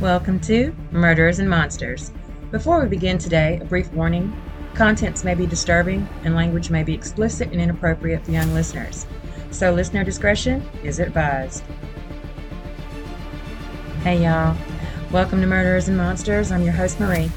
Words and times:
Welcome 0.00 0.38
to 0.42 0.72
Murderers 0.92 1.40
and 1.40 1.50
Monsters. 1.50 2.12
Before 2.52 2.80
we 2.80 2.88
begin 2.88 3.18
today, 3.18 3.58
a 3.60 3.64
brief 3.64 3.92
warning. 3.92 4.32
Contents 4.74 5.24
may 5.24 5.34
be 5.34 5.44
disturbing 5.44 6.08
and 6.22 6.36
language 6.36 6.70
may 6.70 6.84
be 6.84 6.94
explicit 6.94 7.50
and 7.50 7.60
inappropriate 7.60 8.24
for 8.24 8.30
young 8.30 8.54
listeners. 8.54 9.08
So 9.50 9.72
listener 9.72 10.04
discretion 10.04 10.64
is 10.84 11.00
advised. 11.00 11.64
Hey 14.04 14.22
y'all. 14.22 14.56
Welcome 15.10 15.40
to 15.40 15.48
Murderers 15.48 15.88
and 15.88 15.96
Monsters. 15.96 16.52
I'm 16.52 16.62
your 16.62 16.74
host 16.74 17.00
Marie. 17.00 17.32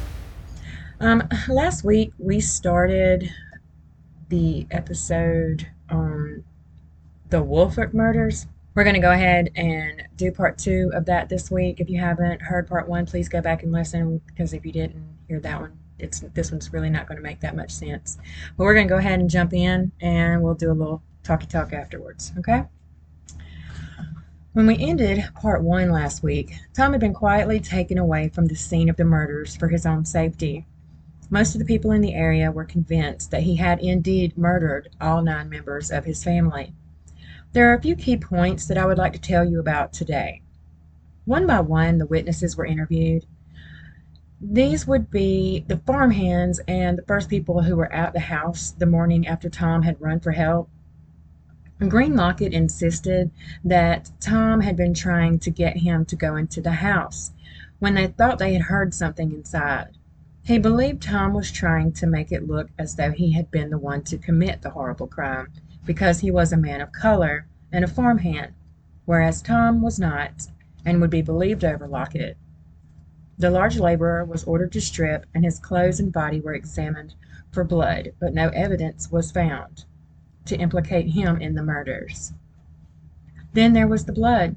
Um, 1.00 1.28
last 1.50 1.84
week 1.84 2.14
we 2.20 2.40
started 2.40 3.28
the 4.30 4.68
episode 4.70 5.68
on 5.90 6.44
the 7.32 7.42
Woolfolk 7.42 7.92
murders. 7.96 8.46
We're 8.74 8.86
going 8.86 8.96
to 8.96 9.02
go 9.02 9.12
ahead 9.12 9.52
and 9.56 10.04
do 10.16 10.32
part 10.32 10.58
two 10.58 10.92
of 10.94 11.06
that 11.06 11.28
this 11.28 11.52
week. 11.52 11.82
If 11.82 11.90
you 11.90 12.00
haven't 12.00 12.42
heard 12.42 12.70
part 12.70 12.88
one, 12.88 13.06
please 13.06 13.28
go 13.28 13.42
back 13.42 13.64
and 13.64 13.72
listen 13.72 14.22
because 14.28 14.54
if 14.54 14.66
you 14.66 14.72
didn't 14.72 15.04
hear 15.28 15.42
that 15.42 15.60
one, 15.60 15.78
it's 16.00 16.22
this 16.34 16.52
one's 16.52 16.72
really 16.72 16.90
not 16.90 17.06
going 17.06 17.18
to 17.18 17.22
make 17.22 17.42
that 17.42 17.54
much 17.54 17.72
sense. 17.72 18.18
But 18.56 18.64
we're 18.64 18.74
going 18.74 18.88
to 18.88 18.94
go 18.94 18.98
ahead 18.98 19.20
and 19.20 19.30
jump 19.30 19.52
in 19.52 19.92
and 20.00 20.42
we'll 20.42 20.54
do 20.54 20.72
a 20.72 20.74
little 20.74 21.04
talky 21.22 21.48
talk 21.48 21.74
afterwards, 21.74 22.32
okay? 22.40 22.64
When 24.54 24.68
we 24.68 24.78
ended 24.78 25.22
part 25.36 25.64
one 25.64 25.92
last 25.92 26.24
week, 26.24 26.54
Tom 26.74 26.94
had 26.94 27.02
been 27.02 27.14
quietly 27.14 27.60
taken 27.60 27.98
away 27.98 28.30
from 28.30 28.46
the 28.46 28.56
scene 28.56 28.90
of 28.90 28.96
the 28.96 29.04
murders 29.04 29.54
for 29.54 29.68
his 29.68 29.86
own 29.86 30.06
safety. 30.06 30.66
Most 31.30 31.56
of 31.56 31.60
the 31.60 31.66
people 31.66 31.92
in 31.92 32.02
the 32.02 32.14
area 32.14 32.52
were 32.52 32.66
convinced 32.66 33.32
that 33.32 33.44
he 33.44 33.58
had 33.58 33.80
indeed 33.82 34.38
murdered 34.38 34.90
all 35.02 35.22
nine 35.22 35.50
members 35.50 35.92
of 35.92 36.06
his 36.06 36.24
family. 36.24 36.74
There 37.54 37.70
are 37.70 37.74
a 37.74 37.82
few 37.82 37.98
key 37.98 38.16
points 38.16 38.66
that 38.68 38.78
I 38.78 38.86
would 38.86 38.98
like 38.98 39.12
to 39.12 39.20
tell 39.20 39.44
you 39.44 39.60
about 39.60 39.92
today. 39.92 40.42
One 41.26 41.46
by 41.46 41.60
one, 41.60 41.98
the 41.98 42.06
witnesses 42.06 42.56
were 42.56 42.66
interviewed. 42.66 43.26
These 44.40 44.88
would 44.88 45.12
be 45.12 45.66
the 45.68 45.80
farmhands 45.80 46.62
and 46.66 46.98
the 46.98 47.04
first 47.04 47.30
people 47.30 47.64
who 47.64 47.76
were 47.76 47.92
at 47.92 48.14
the 48.14 48.22
house 48.22 48.72
the 48.72 48.86
morning 48.86 49.28
after 49.28 49.50
Tom 49.50 49.84
had 49.84 50.00
run 50.00 50.22
for 50.22 50.32
help. 50.32 50.70
Green 51.90 52.16
Lockett 52.16 52.54
insisted 52.54 53.32
that 53.66 54.12
Tom 54.22 54.62
had 54.62 54.78
been 54.78 54.94
trying 54.94 55.38
to 55.40 55.52
get 55.52 55.78
him 55.78 56.06
to 56.06 56.16
go 56.16 56.38
into 56.38 56.62
the 56.62 56.72
house 56.72 57.32
when 57.80 57.96
they 57.96 58.08
thought 58.08 58.40
they 58.40 58.54
had 58.54 58.64
heard 58.64 58.94
something 58.94 59.34
inside. 59.34 59.98
He 60.44 60.58
believed 60.58 61.02
Tom 61.02 61.34
was 61.34 61.52
trying 61.52 61.92
to 61.94 62.08
make 62.08 62.32
it 62.32 62.48
look 62.48 62.70
as 62.80 62.96
though 62.96 63.12
he 63.12 63.34
had 63.34 63.52
been 63.52 63.72
the 63.72 63.78
one 63.78 64.04
to 64.04 64.18
commit 64.18 64.62
the 64.62 64.70
horrible 64.70 65.08
crime 65.08 65.50
because 65.86 66.20
he 66.20 66.32
was 66.32 66.52
a 66.54 66.58
man 66.58 66.82
of 66.82 66.92
color 66.92 67.48
and 67.72 67.84
a 67.84 67.88
farmhand, 67.88 68.54
whereas 69.06 69.42
Tom 69.42 69.82
was 69.82 70.00
not 70.00 70.48
and 70.86 71.02
would 71.02 71.10
be 71.10 71.22
believed 71.22 71.64
over 71.64 71.88
Lockett. 71.88 72.38
The 73.38 73.50
large 73.50 73.80
laborer 73.80 74.24
was 74.24 74.44
ordered 74.44 74.72
to 74.74 74.82
strip 74.82 75.26
and 75.34 75.44
his 75.44 75.60
clothes 75.60 76.00
and 76.00 76.14
body 76.14 76.40
were 76.40 76.54
examined 76.54 77.14
for 77.52 77.64
blood, 77.64 78.14
but 78.20 78.34
no 78.34 78.50
evidence 78.50 79.12
was 79.12 79.32
found 79.32 79.86
to 80.46 80.58
implicate 80.58 81.10
him 81.10 81.42
in 81.42 81.56
the 81.56 81.64
murders. 81.64 82.34
Then 83.54 83.74
there 83.74 83.88
was 83.88 84.06
the 84.06 84.14
blood. 84.14 84.56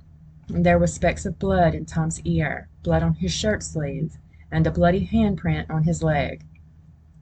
There 0.48 0.78
were 0.78 0.86
specks 0.86 1.26
of 1.26 1.38
blood 1.38 1.74
in 1.74 1.84
Tom's 1.86 2.20
ear, 2.22 2.68
blood 2.82 3.02
on 3.02 3.14
his 3.14 3.32
shirt 3.32 3.62
sleeve, 3.62 4.18
and 4.50 4.66
a 4.66 4.70
bloody 4.70 5.06
handprint 5.06 5.68
on 5.70 5.84
his 5.84 6.02
leg. 6.02 6.44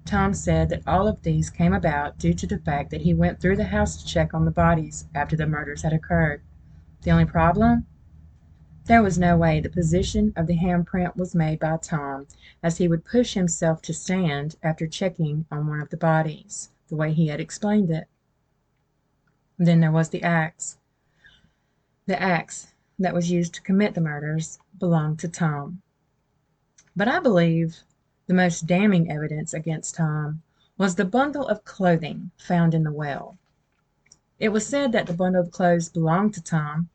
Tom 0.04 0.34
said 0.34 0.68
that 0.68 0.86
all 0.86 1.06
of 1.06 1.22
these 1.22 1.48
came 1.48 1.72
about 1.72 2.18
due 2.18 2.34
to 2.34 2.46
the 2.46 2.58
fact 2.58 2.90
that 2.90 3.02
he 3.02 3.14
went 3.14 3.40
through 3.40 3.56
the 3.56 3.64
house 3.64 3.96
to 3.96 4.06
check 4.06 4.34
on 4.34 4.44
the 4.44 4.50
bodies 4.50 5.06
after 5.14 5.36
the 5.36 5.46
murders 5.46 5.82
had 5.82 5.92
occurred. 5.92 6.42
The 7.02 7.10
only 7.10 7.24
problem? 7.24 7.86
There 8.86 9.02
was 9.02 9.16
no 9.16 9.36
way 9.36 9.60
the 9.60 9.68
position 9.68 10.32
of 10.34 10.48
the 10.48 10.56
handprint 10.56 11.16
was 11.16 11.36
made 11.36 11.60
by 11.60 11.76
Tom, 11.76 12.26
as 12.62 12.78
he 12.78 12.88
would 12.88 13.04
push 13.04 13.34
himself 13.34 13.80
to 13.82 13.94
stand 13.94 14.56
after 14.62 14.88
checking 14.88 15.46
on 15.52 15.68
one 15.68 15.80
of 15.80 15.90
the 15.90 15.96
bodies, 15.96 16.70
the 16.88 16.96
way 16.96 17.12
he 17.12 17.28
had 17.28 17.40
explained 17.40 17.90
it. 17.90 18.08
Then 19.56 19.80
there 19.80 19.92
was 19.92 20.08
the 20.08 20.24
axe. 20.24 20.78
The 22.06 22.20
axe 22.20 22.74
that 22.98 23.14
was 23.14 23.30
used 23.30 23.54
to 23.54 23.62
commit 23.62 23.94
the 23.94 24.00
murders 24.00 24.58
belonged 24.78 25.20
to 25.20 25.28
Tom. 25.28 25.80
But 26.96 27.06
I 27.06 27.20
believe 27.20 27.84
the 28.32 28.36
most 28.36 28.66
damning 28.66 29.10
evidence 29.10 29.52
against 29.52 29.96
Tom 29.96 30.40
was 30.78 30.94
the 30.94 31.04
bundle 31.04 31.46
of 31.48 31.66
clothing 31.66 32.30
found 32.38 32.72
in 32.72 32.82
the 32.82 32.90
well. 32.90 33.36
It 34.38 34.48
was 34.48 34.66
said 34.66 34.90
that 34.92 35.06
the 35.06 35.12
bundle 35.12 35.42
of 35.42 35.50
clothes 35.50 35.90
belonged 35.90 36.32
to 36.32 36.42
Tom, 36.42 36.88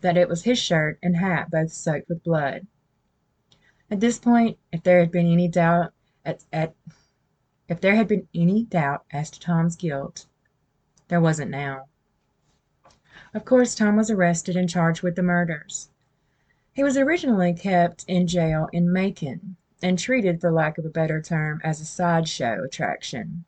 that 0.00 0.16
it 0.16 0.28
was 0.28 0.44
his 0.44 0.60
shirt 0.60 1.00
and 1.02 1.16
hat 1.16 1.50
both 1.50 1.72
soaked 1.72 2.08
with 2.08 2.22
blood. 2.22 2.68
At 3.90 3.98
this 3.98 4.20
point, 4.20 4.58
if 4.70 4.84
there 4.84 5.00
had 5.00 5.10
been 5.10 5.26
any 5.26 5.48
doubt 5.48 5.92
at, 6.24 6.44
at 6.52 6.76
if 7.66 7.80
there 7.80 7.96
had 7.96 8.06
been 8.06 8.28
any 8.32 8.62
doubt 8.62 9.04
as 9.10 9.28
to 9.32 9.40
Tom's 9.40 9.74
guilt, 9.74 10.26
there 11.08 11.20
wasn't 11.20 11.50
now. 11.50 11.86
Of 13.34 13.44
course, 13.44 13.74
Tom 13.74 13.96
was 13.96 14.08
arrested 14.08 14.54
and 14.54 14.70
charged 14.70 15.02
with 15.02 15.16
the 15.16 15.22
murders. 15.24 15.90
He 16.74 16.84
was 16.84 16.96
originally 16.96 17.54
kept 17.54 18.04
in 18.06 18.28
jail 18.28 18.68
in 18.72 18.92
Macon, 18.92 19.56
and 19.82 19.98
treated, 19.98 20.40
for 20.40 20.50
lack 20.50 20.78
of 20.78 20.84
a 20.84 20.90
better 20.90 21.20
term, 21.20 21.60
as 21.62 21.80
a 21.80 21.84
sideshow 21.84 22.62
attraction. 22.64 23.44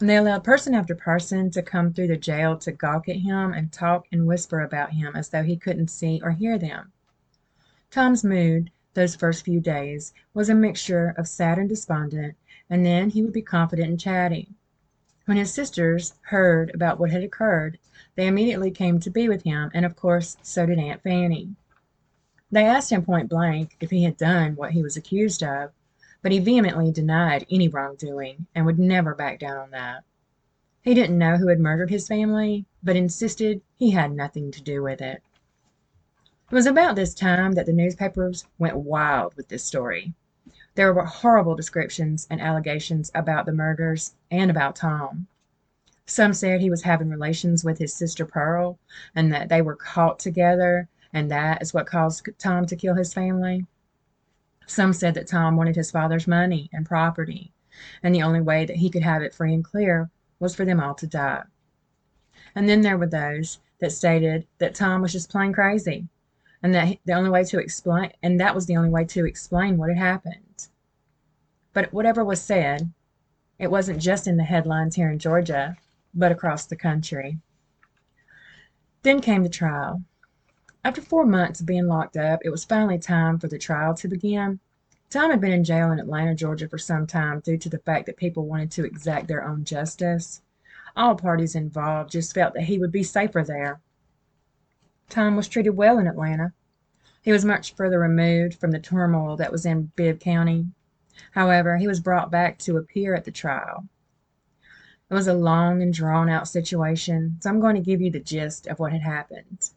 And 0.00 0.08
They 0.08 0.16
allowed 0.16 0.42
person 0.42 0.74
after 0.74 0.94
person 0.94 1.50
to 1.52 1.62
come 1.62 1.92
through 1.92 2.08
the 2.08 2.16
jail 2.16 2.58
to 2.58 2.72
gawk 2.72 3.08
at 3.08 3.16
him 3.16 3.52
and 3.52 3.72
talk 3.72 4.06
and 4.10 4.26
whisper 4.26 4.60
about 4.60 4.92
him 4.92 5.14
as 5.14 5.28
though 5.28 5.44
he 5.44 5.56
couldn't 5.56 5.88
see 5.88 6.20
or 6.22 6.32
hear 6.32 6.58
them. 6.58 6.92
Tom's 7.90 8.24
mood, 8.24 8.70
those 8.94 9.14
first 9.14 9.44
few 9.44 9.60
days, 9.60 10.12
was 10.34 10.48
a 10.48 10.54
mixture 10.54 11.14
of 11.16 11.28
sad 11.28 11.58
and 11.58 11.68
despondent, 11.68 12.34
and 12.68 12.84
then 12.84 13.10
he 13.10 13.22
would 13.22 13.32
be 13.32 13.42
confident 13.42 13.88
and 13.88 14.00
chatty. 14.00 14.48
When 15.26 15.36
his 15.36 15.54
sisters 15.54 16.14
heard 16.22 16.74
about 16.74 16.98
what 16.98 17.10
had 17.10 17.22
occurred, 17.22 17.78
they 18.16 18.26
immediately 18.26 18.70
came 18.70 18.98
to 19.00 19.10
be 19.10 19.28
with 19.28 19.44
him, 19.44 19.70
and 19.72 19.86
of 19.86 19.96
course 19.96 20.36
so 20.42 20.66
did 20.66 20.78
Aunt 20.78 21.02
Fanny. 21.02 21.54
They 22.54 22.66
asked 22.66 22.92
him 22.92 23.04
point 23.04 23.28
blank 23.28 23.76
if 23.80 23.90
he 23.90 24.04
had 24.04 24.16
done 24.16 24.54
what 24.54 24.70
he 24.70 24.82
was 24.84 24.96
accused 24.96 25.42
of, 25.42 25.72
but 26.22 26.30
he 26.30 26.38
vehemently 26.38 26.92
denied 26.92 27.44
any 27.50 27.66
wrongdoing 27.66 28.46
and 28.54 28.64
would 28.64 28.78
never 28.78 29.12
back 29.12 29.40
down 29.40 29.56
on 29.56 29.70
that. 29.72 30.04
He 30.80 30.94
didn't 30.94 31.18
know 31.18 31.36
who 31.36 31.48
had 31.48 31.58
murdered 31.58 31.90
his 31.90 32.06
family, 32.06 32.64
but 32.80 32.94
insisted 32.94 33.60
he 33.76 33.90
had 33.90 34.12
nothing 34.12 34.52
to 34.52 34.62
do 34.62 34.84
with 34.84 35.00
it. 35.02 35.20
It 36.48 36.54
was 36.54 36.66
about 36.66 36.94
this 36.94 37.12
time 37.12 37.54
that 37.54 37.66
the 37.66 37.72
newspapers 37.72 38.46
went 38.56 38.76
wild 38.76 39.34
with 39.34 39.48
this 39.48 39.64
story. 39.64 40.14
There 40.76 40.94
were 40.94 41.06
horrible 41.06 41.56
descriptions 41.56 42.24
and 42.30 42.40
allegations 42.40 43.10
about 43.16 43.46
the 43.46 43.52
murders 43.52 44.14
and 44.30 44.48
about 44.48 44.76
Tom. 44.76 45.26
Some 46.06 46.32
said 46.32 46.60
he 46.60 46.70
was 46.70 46.82
having 46.82 47.10
relations 47.10 47.64
with 47.64 47.78
his 47.78 47.92
sister 47.92 48.24
Pearl 48.24 48.78
and 49.12 49.32
that 49.32 49.48
they 49.48 49.60
were 49.60 49.74
caught 49.74 50.20
together 50.20 50.88
and 51.14 51.30
that 51.30 51.62
is 51.62 51.72
what 51.72 51.86
caused 51.86 52.28
Tom 52.38 52.66
to 52.66 52.76
kill 52.76 52.94
his 52.94 53.14
family. 53.14 53.64
Some 54.66 54.92
said 54.92 55.14
that 55.14 55.28
Tom 55.28 55.56
wanted 55.56 55.76
his 55.76 55.90
father's 55.90 56.26
money 56.26 56.68
and 56.72 56.84
property, 56.84 57.52
and 58.02 58.14
the 58.14 58.22
only 58.22 58.40
way 58.40 58.66
that 58.66 58.76
he 58.76 58.90
could 58.90 59.02
have 59.02 59.22
it 59.22 59.32
free 59.32 59.54
and 59.54 59.64
clear 59.64 60.10
was 60.40 60.54
for 60.54 60.64
them 60.64 60.80
all 60.80 60.94
to 60.96 61.06
die. 61.06 61.44
And 62.54 62.68
then 62.68 62.80
there 62.80 62.98
were 62.98 63.06
those 63.06 63.60
that 63.78 63.92
stated 63.92 64.46
that 64.58 64.74
Tom 64.74 65.02
was 65.02 65.12
just 65.12 65.30
plain 65.30 65.52
crazy, 65.52 66.08
and 66.62 66.74
that 66.74 66.98
the 67.04 67.12
only 67.12 67.30
way 67.30 67.44
to 67.44 67.58
explain 67.58 68.10
and 68.22 68.40
that 68.40 68.54
was 68.54 68.66
the 68.66 68.76
only 68.76 68.90
way 68.90 69.04
to 69.04 69.24
explain 69.24 69.76
what 69.76 69.90
had 69.90 69.98
happened. 69.98 70.68
But 71.72 71.92
whatever 71.92 72.24
was 72.24 72.40
said, 72.40 72.92
it 73.58 73.70
wasn't 73.70 74.00
just 74.00 74.26
in 74.26 74.36
the 74.36 74.44
headlines 74.44 74.96
here 74.96 75.10
in 75.10 75.18
Georgia, 75.20 75.76
but 76.12 76.32
across 76.32 76.66
the 76.66 76.76
country. 76.76 77.38
Then 79.02 79.20
came 79.20 79.42
the 79.42 79.48
trial. 79.48 80.02
After 80.86 81.00
four 81.00 81.24
months 81.24 81.60
of 81.60 81.66
being 81.66 81.86
locked 81.86 82.14
up, 82.14 82.40
it 82.44 82.50
was 82.50 82.66
finally 82.66 82.98
time 82.98 83.38
for 83.38 83.48
the 83.48 83.56
trial 83.56 83.94
to 83.94 84.06
begin. 84.06 84.60
Tom 85.08 85.30
had 85.30 85.40
been 85.40 85.52
in 85.52 85.64
jail 85.64 85.90
in 85.90 85.98
Atlanta, 85.98 86.34
Georgia 86.34 86.68
for 86.68 86.76
some 86.76 87.06
time 87.06 87.40
due 87.40 87.56
to 87.56 87.70
the 87.70 87.78
fact 87.78 88.04
that 88.04 88.18
people 88.18 88.46
wanted 88.46 88.70
to 88.72 88.84
exact 88.84 89.26
their 89.26 89.46
own 89.48 89.64
justice. 89.64 90.42
All 90.94 91.14
parties 91.14 91.54
involved 91.54 92.10
just 92.10 92.34
felt 92.34 92.52
that 92.52 92.64
he 92.64 92.78
would 92.78 92.92
be 92.92 93.02
safer 93.02 93.42
there. 93.42 93.80
Tom 95.08 95.36
was 95.36 95.48
treated 95.48 95.70
well 95.70 95.98
in 95.98 96.06
Atlanta. 96.06 96.52
He 97.22 97.32
was 97.32 97.46
much 97.46 97.74
further 97.74 97.98
removed 97.98 98.54
from 98.54 98.70
the 98.70 98.78
turmoil 98.78 99.38
that 99.38 99.52
was 99.52 99.64
in 99.64 99.90
Bibb 99.96 100.20
County. 100.20 100.66
However, 101.30 101.78
he 101.78 101.86
was 101.86 102.00
brought 102.00 102.30
back 102.30 102.58
to 102.58 102.76
appear 102.76 103.14
at 103.14 103.24
the 103.24 103.30
trial. 103.30 103.88
It 105.08 105.14
was 105.14 105.28
a 105.28 105.32
long 105.32 105.80
and 105.80 105.94
drawn 105.94 106.28
out 106.28 106.46
situation, 106.46 107.38
so 107.40 107.48
I'm 107.48 107.60
going 107.60 107.76
to 107.76 107.80
give 107.80 108.02
you 108.02 108.10
the 108.10 108.20
gist 108.20 108.66
of 108.66 108.78
what 108.78 108.92
had 108.92 109.02
happened. 109.02 109.70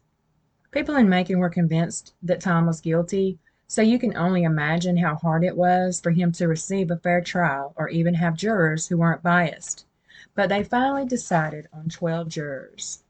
People 0.70 0.96
in 0.96 1.08
Macon 1.08 1.38
were 1.38 1.48
convinced 1.48 2.12
that 2.22 2.40
Tom 2.40 2.66
was 2.66 2.80
guilty, 2.80 3.38
so 3.66 3.80
you 3.80 3.98
can 3.98 4.16
only 4.16 4.42
imagine 4.42 4.98
how 4.98 5.14
hard 5.14 5.42
it 5.42 5.56
was 5.56 6.00
for 6.00 6.10
him 6.10 6.30
to 6.32 6.48
receive 6.48 6.90
a 6.90 6.96
fair 6.96 7.20
trial 7.20 7.72
or 7.76 7.88
even 7.88 8.14
have 8.14 8.36
jurors 8.36 8.86
who 8.86 8.98
weren't 8.98 9.22
biased. 9.22 9.86
But 10.34 10.48
they 10.48 10.62
finally 10.62 11.06
decided 11.06 11.68
on 11.72 11.88
12 11.88 12.28
jurors. 12.28 13.02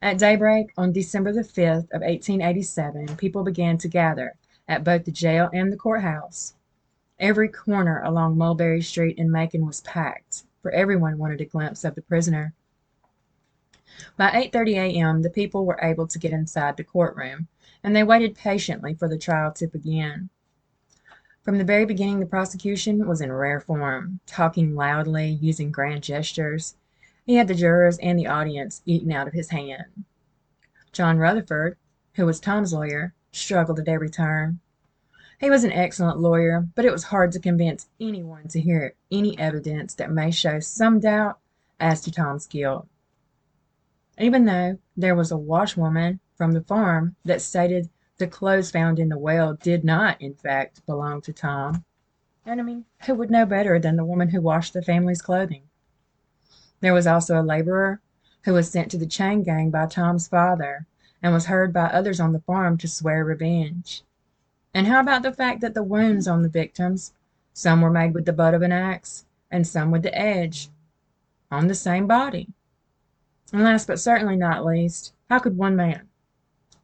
At 0.00 0.18
daybreak 0.18 0.72
on 0.76 0.92
December 0.92 1.32
the 1.32 1.42
5th 1.42 1.92
of 1.92 2.00
1887, 2.00 3.16
people 3.16 3.44
began 3.44 3.78
to 3.78 3.88
gather, 3.88 4.34
at 4.66 4.84
both 4.84 5.04
the 5.04 5.12
jail 5.12 5.50
and 5.52 5.70
the 5.70 5.76
courthouse. 5.76 6.54
Every 7.20 7.48
corner 7.48 8.02
along 8.02 8.36
Mulberry 8.36 8.82
Street 8.82 9.18
in 9.18 9.30
Macon 9.30 9.64
was 9.64 9.80
packed, 9.82 10.44
for 10.60 10.72
everyone 10.72 11.18
wanted 11.18 11.40
a 11.40 11.44
glimpse 11.44 11.84
of 11.84 11.94
the 11.94 12.02
prisoner. 12.02 12.54
By 14.16 14.30
8:30 14.30 14.74
a.m. 14.74 15.22
the 15.22 15.30
people 15.30 15.64
were 15.64 15.78
able 15.82 16.06
to 16.06 16.18
get 16.18 16.32
inside 16.32 16.76
the 16.76 16.84
courtroom, 16.84 17.48
and 17.84 17.94
they 17.94 18.02
waited 18.02 18.34
patiently 18.34 18.94
for 18.94 19.08
the 19.08 19.18
trial 19.18 19.52
to 19.52 19.66
begin. 19.66 20.28
From 21.42 21.58
the 21.58 21.64
very 21.64 21.84
beginning 21.84 22.20
the 22.20 22.26
prosecution 22.26 23.06
was 23.06 23.20
in 23.20 23.32
rare 23.32 23.60
form, 23.60 24.20
talking 24.26 24.74
loudly, 24.74 25.38
using 25.40 25.70
grand 25.70 26.02
gestures. 26.02 26.76
He 27.24 27.36
had 27.36 27.48
the 27.48 27.54
jurors 27.54 27.98
and 27.98 28.18
the 28.18 28.26
audience 28.26 28.82
eaten 28.86 29.12
out 29.12 29.28
of 29.28 29.34
his 29.34 29.50
hand. 29.50 30.04
John 30.92 31.18
Rutherford, 31.18 31.76
who 32.14 32.26
was 32.26 32.38
Tom's 32.38 32.72
lawyer, 32.72 33.14
struggled 33.32 33.80
at 33.80 33.88
every 33.88 34.10
turn. 34.10 34.60
He 35.40 35.50
was 35.50 35.64
an 35.64 35.72
excellent 35.72 36.20
lawyer, 36.20 36.68
but 36.74 36.84
it 36.84 36.92
was 36.92 37.04
hard 37.04 37.32
to 37.32 37.40
convince 37.40 37.88
anyone 38.00 38.46
to 38.48 38.60
hear 38.60 38.94
any 39.10 39.36
evidence 39.38 39.94
that 39.94 40.12
may 40.12 40.30
show 40.30 40.60
some 40.60 41.00
doubt 41.00 41.38
as 41.80 42.00
to 42.02 42.12
Tom's 42.12 42.46
guilt. 42.46 42.86
Even 44.18 44.44
though 44.44 44.78
there 44.96 45.14
was 45.14 45.30
a 45.30 45.36
washwoman 45.36 46.20
from 46.36 46.52
the 46.52 46.60
farm 46.60 47.16
that 47.24 47.40
stated 47.40 47.88
the 48.18 48.26
clothes 48.26 48.70
found 48.70 48.98
in 48.98 49.08
the 49.08 49.18
well 49.18 49.54
did 49.54 49.84
not, 49.84 50.20
in 50.20 50.34
fact, 50.34 50.84
belong 50.86 51.20
to 51.22 51.32
Tom. 51.32 51.84
And 52.44 52.60
I 52.60 52.64
mean, 52.64 52.84
who 53.06 53.14
would 53.14 53.30
know 53.30 53.46
better 53.46 53.78
than 53.78 53.96
the 53.96 54.04
woman 54.04 54.28
who 54.28 54.40
washed 54.40 54.74
the 54.74 54.82
family's 54.82 55.22
clothing? 55.22 55.62
There 56.80 56.92
was 56.92 57.06
also 57.06 57.40
a 57.40 57.42
laborer 57.42 58.00
who 58.44 58.52
was 58.52 58.68
sent 58.68 58.90
to 58.90 58.98
the 58.98 59.06
chain 59.06 59.42
gang 59.42 59.70
by 59.70 59.86
Tom's 59.86 60.28
father 60.28 60.86
and 61.22 61.32
was 61.32 61.46
heard 61.46 61.72
by 61.72 61.84
others 61.84 62.20
on 62.20 62.32
the 62.32 62.40
farm 62.40 62.76
to 62.78 62.88
swear 62.88 63.24
revenge. 63.24 64.02
And 64.74 64.88
how 64.88 65.00
about 65.00 65.22
the 65.22 65.32
fact 65.32 65.60
that 65.60 65.74
the 65.74 65.82
wounds 65.82 66.26
on 66.26 66.42
the 66.42 66.48
victims, 66.48 67.12
some 67.52 67.80
were 67.80 67.90
made 67.90 68.14
with 68.14 68.24
the 68.24 68.32
butt 68.32 68.54
of 68.54 68.62
an 68.62 68.72
axe 68.72 69.24
and 69.50 69.66
some 69.66 69.90
with 69.90 70.02
the 70.02 70.16
edge, 70.16 70.68
on 71.50 71.68
the 71.68 71.74
same 71.74 72.06
body? 72.06 72.48
And 73.52 73.62
last 73.62 73.86
but 73.86 74.00
certainly 74.00 74.36
not 74.36 74.64
least, 74.64 75.12
how 75.28 75.38
could 75.38 75.56
one 75.56 75.76
man, 75.76 76.08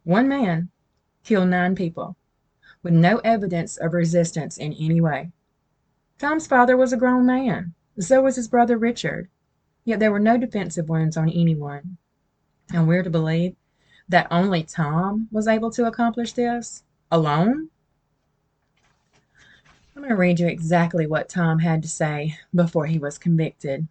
one 0.03 0.27
man, 0.27 0.69
kill 1.23 1.45
nine 1.45 1.75
people 1.75 2.15
with 2.83 2.93
no 2.93 3.17
evidence 3.19 3.77
of 3.77 3.93
resistance 3.93 4.57
in 4.57 4.73
any 4.73 5.01
way? 5.01 5.31
Tom's 6.19 6.45
father 6.45 6.77
was 6.77 6.93
a 6.93 6.97
grown 6.97 7.25
man, 7.25 7.73
so 7.99 8.21
was 8.21 8.35
his 8.35 8.47
brother 8.47 8.77
Richard, 8.77 9.29
yet 9.83 9.99
there 9.99 10.11
were 10.11 10.19
no 10.19 10.37
defensive 10.37 10.89
wounds 10.89 11.17
on 11.17 11.29
anyone. 11.29 11.97
And 12.71 12.87
we're 12.87 13.03
to 13.03 13.09
believe 13.09 13.55
that 14.07 14.27
only 14.29 14.63
Tom 14.63 15.27
was 15.31 15.47
able 15.47 15.71
to 15.71 15.87
accomplish 15.87 16.33
this 16.33 16.83
alone? 17.11 17.69
I'm 19.95 20.03
going 20.03 20.09
to 20.09 20.15
read 20.15 20.39
you 20.39 20.47
exactly 20.47 21.07
what 21.07 21.29
Tom 21.29 21.59
had 21.59 21.81
to 21.81 21.87
say 21.87 22.37
before 22.53 22.85
he 22.85 22.99
was 22.99 23.17
convicted. 23.17 23.87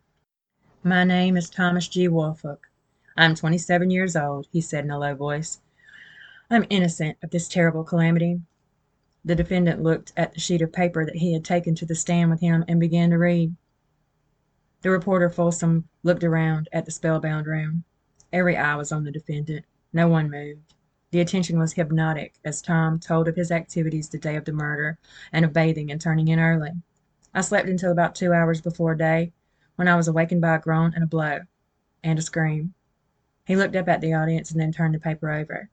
My 0.85 1.03
name 1.03 1.37
is 1.37 1.51
Thomas 1.51 1.89
G. 1.89 2.07
Woolfolk. 2.07 2.71
I'm 3.17 3.35
27 3.35 3.91
years 3.91 4.15
old, 4.15 4.47
he 4.53 4.61
said 4.61 4.85
in 4.85 4.93
a 4.93 4.99
low 4.99 5.13
voice. 5.13 5.61
I'm 6.51 6.67
innocent 6.71 7.19
of 7.21 7.31
this 7.31 7.49
terrible 7.49 7.83
calamity. 7.83 8.43
The 9.25 9.35
defendant 9.35 9.83
looked 9.83 10.13
at 10.17 10.33
the 10.33 10.41
sheet 10.41 10.63
of 10.63 10.73
paper 10.73 11.05
that 11.05 11.17
he 11.17 11.33
had 11.33 11.45
taken 11.45 11.75
to 11.75 11.85
the 11.85 11.97
stand 11.97 12.31
with 12.31 12.41
him 12.41 12.65
and 12.69 12.79
began 12.79 13.11
to 13.11 13.19
read. 13.19 13.57
The 14.83 14.93
reporter 14.93 15.29
Folsom 15.29 15.89
looked 16.05 16.23
around 16.23 16.69
at 16.73 16.85
the 16.85 16.93
spellbound 16.93 17.49
room. 17.49 17.83
Every 18.33 18.57
eye 18.57 18.77
was 18.77 18.93
on 18.93 19.03
the 19.03 19.11
defendant. 19.11 19.67
No 19.93 20.07
one 20.07 20.31
moved. 20.31 20.75
The 21.11 21.21
attention 21.21 21.59
was 21.59 21.73
hypnotic 21.73 22.35
as 22.45 22.63
Tom 22.63 23.01
told 23.01 23.27
of 23.27 23.35
his 23.35 23.51
activities 23.51 24.11
the 24.11 24.19
day 24.19 24.37
of 24.37 24.45
the 24.45 24.53
murder 24.53 24.97
and 25.33 25.45
of 25.45 25.53
bathing 25.53 25.91
and 25.91 26.01
turning 26.01 26.29
in 26.29 26.39
early. 26.39 26.71
I 27.35 27.41
slept 27.41 27.69
until 27.69 27.91
about 27.91 28.15
two 28.15 28.33
hours 28.33 28.61
before 28.61 28.95
day, 28.95 29.33
when 29.79 29.87
I 29.87 29.95
was 29.95 30.09
awakened 30.09 30.41
by 30.41 30.57
a 30.57 30.59
groan 30.59 30.93
and 30.93 31.05
a 31.05 31.07
blow 31.07 31.43
and 32.03 32.19
a 32.19 32.23
scream. 32.23 32.75
He 33.47 33.55
looked 33.55 33.77
up 33.77 33.87
at 33.87 34.01
the 34.01 34.13
audience 34.13 34.51
and 34.51 34.61
then 34.61 34.73
turned 34.73 34.93
the 34.93 34.99
paper 34.99 35.31
over. 35.31 35.71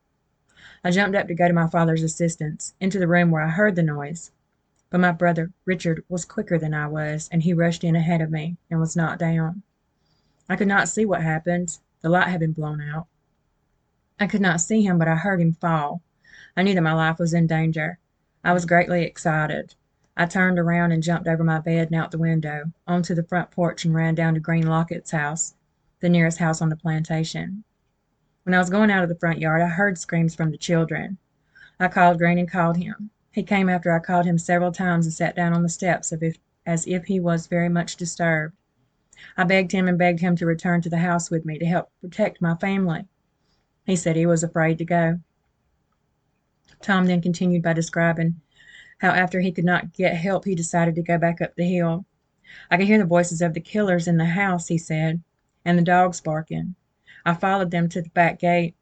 I 0.84 0.92
jumped 0.92 1.18
up 1.18 1.28
to 1.28 1.34
go 1.34 1.48
to 1.48 1.54
my 1.56 1.66
father's 1.66 2.04
assistance, 2.04 2.76
into 2.80 3.00
the 3.00 3.08
room 3.08 3.32
where 3.32 3.42
I 3.42 3.50
heard 3.50 3.76
the 3.76 3.82
noise. 3.82 4.30
But 4.92 5.00
my 5.00 5.12
brother 5.12 5.52
Richard 5.66 6.04
was 6.08 6.24
quicker 6.24 6.60
than 6.60 6.72
I 6.72 6.86
was, 6.86 7.28
and 7.32 7.42
he 7.42 7.52
rushed 7.52 7.84
in 7.84 7.96
ahead 7.96 8.22
of 8.22 8.30
me 8.30 8.58
and 8.70 8.80
was 8.80 8.96
knocked 8.96 9.22
down. 9.22 9.64
I 10.48 10.56
could 10.56 10.68
not 10.68 10.88
see 10.88 11.04
what 11.04 11.24
happened. 11.24 11.80
The 12.02 12.10
light 12.10 12.28
had 12.28 12.42
been 12.42 12.54
blown 12.54 12.82
out. 12.82 13.08
I 14.20 14.28
could 14.28 14.40
not 14.40 14.62
see 14.62 14.84
him, 14.84 15.00
but 15.00 15.08
I 15.08 15.16
heard 15.16 15.42
him 15.42 15.54
fall. 15.54 16.04
I 16.56 16.62
knew 16.62 16.76
that 16.76 16.82
my 16.82 16.94
life 16.94 17.18
was 17.18 17.34
in 17.34 17.48
danger. 17.48 17.98
I 18.44 18.54
was 18.54 18.68
greatly 18.68 19.04
excited. 19.04 19.74
I 20.18 20.26
turned 20.26 20.58
around 20.58 20.94
and 20.94 21.04
jumped 21.04 21.28
over 21.28 21.44
my 21.44 21.60
bed 21.60 21.92
and 21.92 22.00
out 22.00 22.12
the 22.12 22.18
window, 22.18 22.72
onto 22.88 23.14
the 23.14 23.24
front 23.24 23.52
porch 23.52 23.84
and 23.84 23.94
ran 23.94 24.16
down 24.16 24.34
to 24.34 24.40
Green 24.40 24.66
Lockett's 24.66 25.12
house, 25.12 25.56
the 26.00 26.08
nearest 26.08 26.38
house 26.38 26.62
on 26.62 26.70
the 26.70 26.78
plantation. 26.78 27.64
When 28.44 28.54
I 28.54 28.60
was 28.60 28.70
going 28.70 28.92
out 28.92 29.04
of 29.04 29.10
the 29.10 29.16
front 29.16 29.40
yard 29.40 29.62
I 29.62 29.68
heard 29.68 29.98
screams 29.98 30.34
from 30.34 30.52
the 30.52 30.58
children. 30.58 31.18
I 31.80 31.90
called 31.90 32.20
Green 32.20 32.38
and 32.38 32.50
called 32.50 32.78
him. 32.78 33.10
He 33.32 33.44
came 33.44 33.68
after 33.68 33.92
I 33.92 34.00
called 34.00 34.26
him 34.26 34.38
several 34.38 34.72
times 34.72 35.06
and 35.06 35.14
sat 35.14 35.36
down 35.36 35.52
on 35.52 35.64
the 35.64 35.70
steps 35.70 36.14
as 36.66 36.88
if 36.88 37.06
he 37.06 37.20
was 37.20 37.48
very 37.48 37.68
much 37.68 37.98
disturbed. 37.98 38.56
I 39.36 39.44
begged 39.44 39.74
him 39.74 39.90
and 39.90 39.98
begged 39.98 40.22
him 40.22 40.38
to 40.38 40.46
return 40.46 40.82
to 40.82 40.90
the 40.90 41.00
house 41.00 41.30
with 41.30 41.44
me 41.44 41.60
to 41.60 41.66
help 41.66 41.90
protect 42.00 42.42
my 42.42 42.56
family. 42.56 43.06
He 43.86 43.98
said 43.98 44.16
he 44.16 44.26
was 44.26 44.44
afraid 44.44 44.78
to 44.78 44.86
go. 44.86 45.20
Tom 46.82 47.06
then 47.06 47.22
continued 47.22 47.64
by 47.64 47.74
describing 47.74 48.40
how 49.00 49.10
after 49.10 49.42
he 49.42 49.52
could 49.52 49.66
not 49.66 49.94
get 49.94 50.16
help 50.16 50.46
he 50.46 50.56
decided 50.56 50.96
to 50.96 51.02
go 51.02 51.18
back 51.18 51.42
up 51.42 51.56
the 51.56 51.66
hill. 51.66 52.06
I 52.72 52.78
could 52.78 52.88
hear 52.88 52.98
the 52.98 53.06
voices 53.06 53.42
of 53.42 53.54
the 53.54 53.60
killers 53.60 54.08
in 54.08 54.18
the 54.18 54.26
house, 54.26 54.68
he 54.68 54.78
said, 54.78 55.22
and 55.66 55.78
the 55.78 55.84
dogs 55.84 56.22
barking. 56.22 56.76
I 57.26 57.34
followed 57.34 57.72
them 57.72 57.90
to 57.90 58.02
the 58.02 58.10
back 58.10 58.40
gate. 58.40 58.76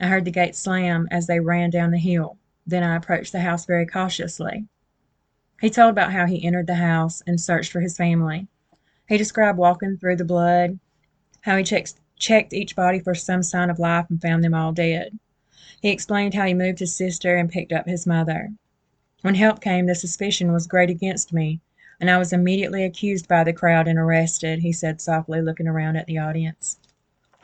I 0.00 0.06
heard 0.06 0.24
the 0.24 0.30
gate 0.30 0.56
slam 0.56 1.06
as 1.10 1.26
they 1.26 1.38
ran 1.38 1.70
down 1.70 1.90
the 1.90 1.98
hill. 1.98 2.38
Then 2.66 2.82
I 2.82 2.96
approached 2.96 3.32
the 3.32 3.40
house 3.40 3.66
very 3.66 3.86
cautiously. 3.86 4.66
He 5.60 5.68
told 5.68 5.90
about 5.90 6.12
how 6.12 6.26
he 6.26 6.44
entered 6.44 6.66
the 6.66 6.76
house 6.76 7.22
and 7.26 7.40
searched 7.40 7.70
for 7.70 7.80
his 7.80 7.96
family. 7.96 8.48
He 9.08 9.18
described 9.18 9.58
walking 9.58 9.98
through 9.98 10.16
the 10.16 10.24
blood, 10.24 10.78
how 11.42 11.56
he 11.56 11.64
checked 11.64 12.52
each 12.52 12.74
body 12.74 12.98
for 12.98 13.14
some 13.14 13.42
sign 13.42 13.68
of 13.68 13.78
life 13.78 14.06
and 14.08 14.20
found 14.22 14.42
them 14.42 14.54
all 14.54 14.72
dead. 14.72 15.18
He 15.82 15.90
explained 15.90 16.34
how 16.34 16.46
he 16.46 16.54
moved 16.54 16.78
his 16.78 16.96
sister 16.96 17.36
and 17.36 17.50
picked 17.50 17.72
up 17.72 17.86
his 17.86 18.06
mother. 18.06 18.50
When 19.22 19.34
help 19.34 19.60
came, 19.60 19.86
the 19.86 19.94
suspicion 19.94 20.50
was 20.50 20.66
great 20.66 20.88
against 20.88 21.32
me, 21.32 21.60
and 22.00 22.10
I 22.10 22.16
was 22.16 22.32
immediately 22.32 22.84
accused 22.84 23.28
by 23.28 23.44
the 23.44 23.52
crowd 23.52 23.86
and 23.86 23.98
arrested, 23.98 24.60
he 24.60 24.72
said 24.72 25.00
softly, 25.00 25.42
looking 25.42 25.68
around 25.68 25.96
at 25.96 26.06
the 26.06 26.16
audience. 26.16 26.78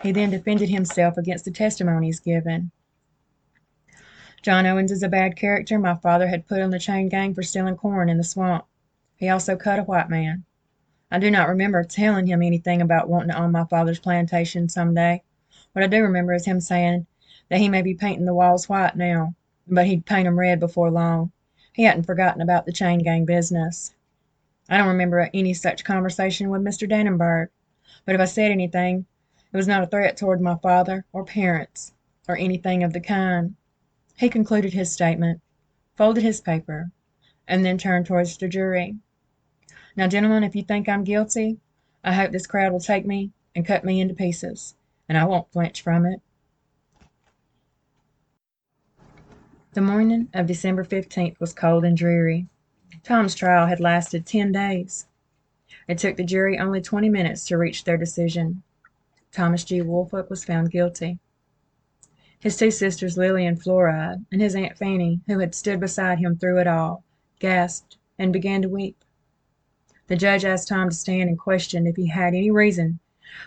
He 0.03 0.11
then 0.11 0.31
defended 0.31 0.71
himself 0.71 1.19
against 1.19 1.45
the 1.45 1.51
testimonies 1.51 2.21
given. 2.21 2.71
John 4.41 4.65
Owens 4.65 4.91
is 4.91 5.03
a 5.03 5.09
bad 5.09 5.37
character 5.37 5.79
my 5.79 5.97
father 5.97 6.29
had 6.29 6.47
put 6.47 6.63
on 6.63 6.71
the 6.71 6.79
chain 6.79 7.11
gang 7.11 7.35
for 7.35 7.43
stealing 7.43 7.77
corn 7.77 8.09
in 8.09 8.17
the 8.17 8.25
swamp. 8.25 8.65
He 9.17 9.29
also 9.29 9.57
cut 9.57 9.79
a 9.79 9.83
white 9.83 10.09
man. 10.09 10.45
I 11.11 11.19
do 11.19 11.31
not 11.31 11.49
remember 11.49 11.85
telling 11.85 12.27
him 12.27 12.43
anything 12.43 12.81
about 12.81 13.09
wanting 13.09 13.31
to 13.31 13.39
own 13.39 13.53
my 13.53 13.65
father's 13.65 13.99
plantation 13.99 14.71
some 14.71 14.95
day. 14.95 15.23
What 15.73 15.85
I 15.85 15.89
do 15.89 16.03
remember 16.03 16.33
is 16.33 16.47
him 16.47 16.61
saying 16.61 17.07
that 17.51 17.61
he 17.61 17.69
may 17.69 17.83
be 17.83 17.95
painting 17.95 18.25
the 18.25 18.35
walls 18.35 18.69
white 18.69 18.97
now, 18.97 19.35
but 19.67 19.87
he'd 19.87 20.07
paint 20.07 20.27
'em 20.27 20.39
red 20.39 20.59
before 20.59 20.91
long. 20.91 21.33
He 21.77 21.83
hadn't 21.83 22.05
forgotten 22.05 22.41
about 22.41 22.65
the 22.65 22.73
chain 22.73 23.01
gang 23.01 23.27
business. 23.27 23.95
I 24.67 24.79
don't 24.79 24.89
remember 24.89 25.29
any 25.35 25.53
such 25.53 25.85
conversation 25.85 26.49
with 26.49 26.63
Mr. 26.63 26.89
Dannenberg, 26.89 27.49
but 28.07 28.15
if 28.15 28.21
I 28.23 28.25
said 28.25 28.51
anything, 28.51 29.05
it 29.53 29.57
was 29.59 29.69
not 29.69 29.83
a 29.83 29.87
threat 29.87 30.17
toward 30.17 30.41
my 30.41 30.55
father 30.55 31.05
or 31.13 31.23
parents 31.23 31.93
or 32.27 32.39
anything 32.39 32.83
of 32.83 32.95
the 32.95 33.01
kind. 33.01 33.57
He 34.17 34.31
concluded 34.31 34.73
his 34.73 34.91
statement, 34.91 35.43
folded 35.97 36.23
his 36.23 36.41
paper, 36.41 36.93
and 37.47 37.63
then 37.63 37.77
turned 37.77 38.07
towards 38.07 38.39
the 38.39 38.49
jury. 38.49 38.97
Now, 39.97 40.09
gentlemen, 40.09 40.45
if 40.45 40.57
you 40.57 40.63
think 40.63 40.89
I'm 40.89 41.05
guilty, 41.05 41.59
I 42.03 42.15
hope 42.15 42.33
this 42.33 42.47
crowd 42.47 42.73
will 42.73 42.81
take 42.81 43.05
me 43.05 43.33
and 43.55 43.67
cut 43.67 43.85
me 43.85 44.01
into 44.01 44.15
pieces, 44.15 44.77
and 45.11 45.19
I 45.19 45.27
won't 45.27 45.53
flinch 45.53 45.83
from 45.83 46.07
it. 46.07 46.23
The 49.77 49.83
morning 49.83 50.31
of 50.33 50.47
December 50.47 50.87
15th 50.87 51.39
was 51.39 51.53
cold 51.53 51.85
and 51.85 51.95
dreary. 51.95 52.47
Tom's 53.03 53.35
trial 53.35 53.67
had 53.67 53.79
lasted 53.79 54.25
ten 54.25 54.51
days. 54.51 55.07
It 55.87 55.99
took 55.99 56.17
the 56.17 56.25
jury 56.25 56.59
only 56.59 56.81
twenty 56.81 57.11
minutes 57.11 57.45
to 57.45 57.59
reach 57.59 57.85
their 57.85 57.99
decision. 57.99 58.63
Thomas 59.33 59.65
G. 59.65 59.83
Woolfolk 59.83 60.31
was 60.31 60.47
found 60.47 60.71
guilty. 60.71 61.19
His 62.41 62.57
two 62.57 62.71
sisters, 62.71 63.19
Lily 63.19 63.45
and 63.45 63.63
Floride, 63.63 64.25
and 64.33 64.41
his 64.41 64.55
Aunt 64.55 64.79
Fanny, 64.79 65.21
who 65.27 65.41
had 65.41 65.55
stood 65.55 65.79
beside 65.79 66.21
him 66.21 66.39
through 66.39 66.59
it 66.59 66.67
all, 66.67 67.05
gasped 67.39 67.99
and 68.19 68.33
began 68.33 68.63
to 68.63 68.71
weep. 68.71 69.05
The 70.07 70.17
judge 70.17 70.47
asked 70.47 70.69
Tom 70.69 70.89
to 70.89 70.97
stand 70.97 71.29
and 71.29 71.39
questioned 71.39 71.87
if 71.87 71.97
he 71.97 72.07
had 72.07 72.29
any 72.29 72.51
reason 72.51 72.99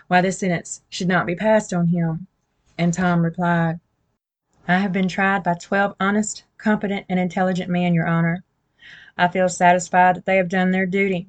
why 0.06 0.20
this 0.20 0.38
sentence 0.38 0.82
should 0.88 1.08
not 1.08 1.26
be 1.26 1.34
passed 1.34 1.74
on 1.74 1.88
him, 1.88 2.28
and 2.78 2.94
Tom 2.94 3.24
replied, 3.24 3.80
I 4.68 4.78
have 4.78 4.92
been 4.92 5.08
tried 5.08 5.42
by 5.42 5.54
twelve 5.54 5.94
honest, 5.98 6.44
competent, 6.58 7.06
and 7.08 7.18
intelligent 7.18 7.70
men, 7.70 7.94
Your 7.94 8.06
Honor. 8.06 8.44
I 9.16 9.28
feel 9.28 9.48
satisfied 9.48 10.16
that 10.16 10.26
they 10.26 10.36
have 10.36 10.48
done 10.48 10.70
their 10.70 10.86
duty. 10.86 11.28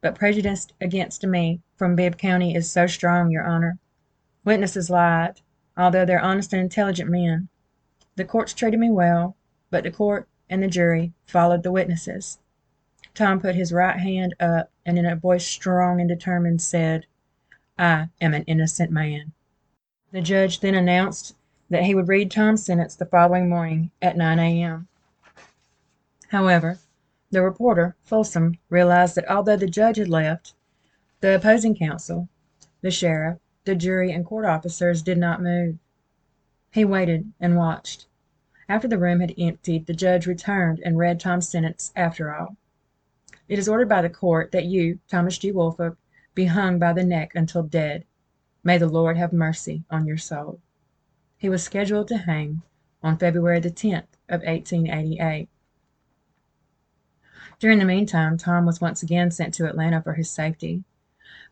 But 0.00 0.14
prejudice 0.14 0.68
against 0.80 1.26
me 1.26 1.60
from 1.76 1.96
Bibb 1.96 2.18
County 2.18 2.54
is 2.54 2.70
so 2.70 2.86
strong, 2.86 3.30
Your 3.30 3.46
Honor. 3.46 3.78
Witnesses 4.44 4.90
lied, 4.90 5.40
although 5.76 6.04
they're 6.04 6.20
honest 6.20 6.52
and 6.52 6.60
intelligent 6.60 7.10
men. 7.10 7.48
The 8.16 8.24
courts 8.24 8.52
treated 8.52 8.80
me 8.80 8.90
well, 8.90 9.36
but 9.70 9.84
the 9.84 9.90
court 9.90 10.28
and 10.50 10.62
the 10.62 10.68
jury 10.68 11.12
followed 11.26 11.62
the 11.62 11.72
witnesses. 11.72 12.38
Tom 13.14 13.40
put 13.40 13.54
his 13.54 13.72
right 13.72 13.98
hand 13.98 14.34
up 14.40 14.70
and 14.84 14.98
in 14.98 15.06
a 15.06 15.16
voice 15.16 15.46
strong 15.46 16.00
and 16.00 16.08
determined 16.08 16.60
said, 16.60 17.06
I 17.78 18.08
am 18.20 18.34
an 18.34 18.44
innocent 18.44 18.90
man. 18.90 19.32
The 20.10 20.20
judge 20.20 20.60
then 20.60 20.74
announced 20.74 21.34
that 21.70 21.84
he 21.84 21.94
would 21.94 22.08
read 22.08 22.30
Tom's 22.30 22.64
sentence 22.64 22.94
the 22.94 23.06
following 23.06 23.48
morning 23.48 23.90
at 24.00 24.16
9 24.16 24.38
a.m. 24.38 24.88
However, 26.28 26.78
the 27.30 27.42
reporter, 27.42 27.94
Folsom, 28.02 28.58
realized 28.70 29.14
that 29.14 29.30
although 29.30 29.56
the 29.56 29.66
judge 29.66 29.96
had 29.96 30.08
left, 30.08 30.54
the 31.20 31.34
opposing 31.34 31.76
counsel, 31.76 32.28
the 32.80 32.90
sheriff, 32.90 33.38
the 33.64 33.74
jury, 33.74 34.12
and 34.12 34.24
court 34.24 34.46
officers 34.46 35.02
did 35.02 35.18
not 35.18 35.42
move. 35.42 35.78
He 36.70 36.84
waited 36.84 37.32
and 37.40 37.56
watched. 37.56 38.06
After 38.68 38.88
the 38.88 38.98
room 38.98 39.20
had 39.20 39.34
emptied, 39.38 39.86
the 39.86 39.94
judge 39.94 40.26
returned 40.26 40.80
and 40.84 40.96
read 40.96 41.20
Tom's 41.20 41.48
sentence 41.48 41.92
after 41.96 42.34
all. 42.34 42.56
It 43.48 43.58
is 43.58 43.68
ordered 43.68 43.88
by 43.88 44.02
the 44.02 44.10
court 44.10 44.52
that 44.52 44.66
you, 44.66 45.00
Thomas 45.08 45.38
G. 45.38 45.50
Woolfolk, 45.50 45.98
be 46.34 46.46
hung 46.46 46.78
by 46.78 46.92
the 46.92 47.04
neck 47.04 47.32
until 47.34 47.62
dead. 47.62 48.04
May 48.62 48.78
the 48.78 48.88
Lord 48.88 49.16
have 49.16 49.32
mercy 49.32 49.84
on 49.90 50.06
your 50.06 50.18
soul. 50.18 50.60
He 51.40 51.48
was 51.48 51.62
scheduled 51.62 52.08
to 52.08 52.18
hang 52.18 52.62
on 53.00 53.16
February 53.16 53.60
the 53.60 53.70
10th 53.70 54.08
of 54.28 54.42
1888. 54.42 55.48
During 57.60 57.78
the 57.78 57.84
meantime, 57.84 58.36
Tom 58.36 58.66
was 58.66 58.80
once 58.80 59.04
again 59.04 59.30
sent 59.30 59.54
to 59.54 59.68
Atlanta 59.68 60.02
for 60.02 60.14
his 60.14 60.28
safety. 60.28 60.82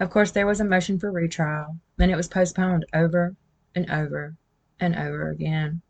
Of 0.01 0.11
course 0.11 0.33
there 0.33 0.47
was 0.47 0.61
a 0.61 0.65
motion 0.65 0.99
for 0.99 1.13
retrial, 1.13 1.77
and 2.01 2.11
it 2.11 2.17
was 2.17 2.27
postponed 2.27 2.85
over 2.93 3.37
and 3.77 3.89
over 3.89 4.35
and 4.81 4.97
over 4.97 5.31
again. 5.31 5.83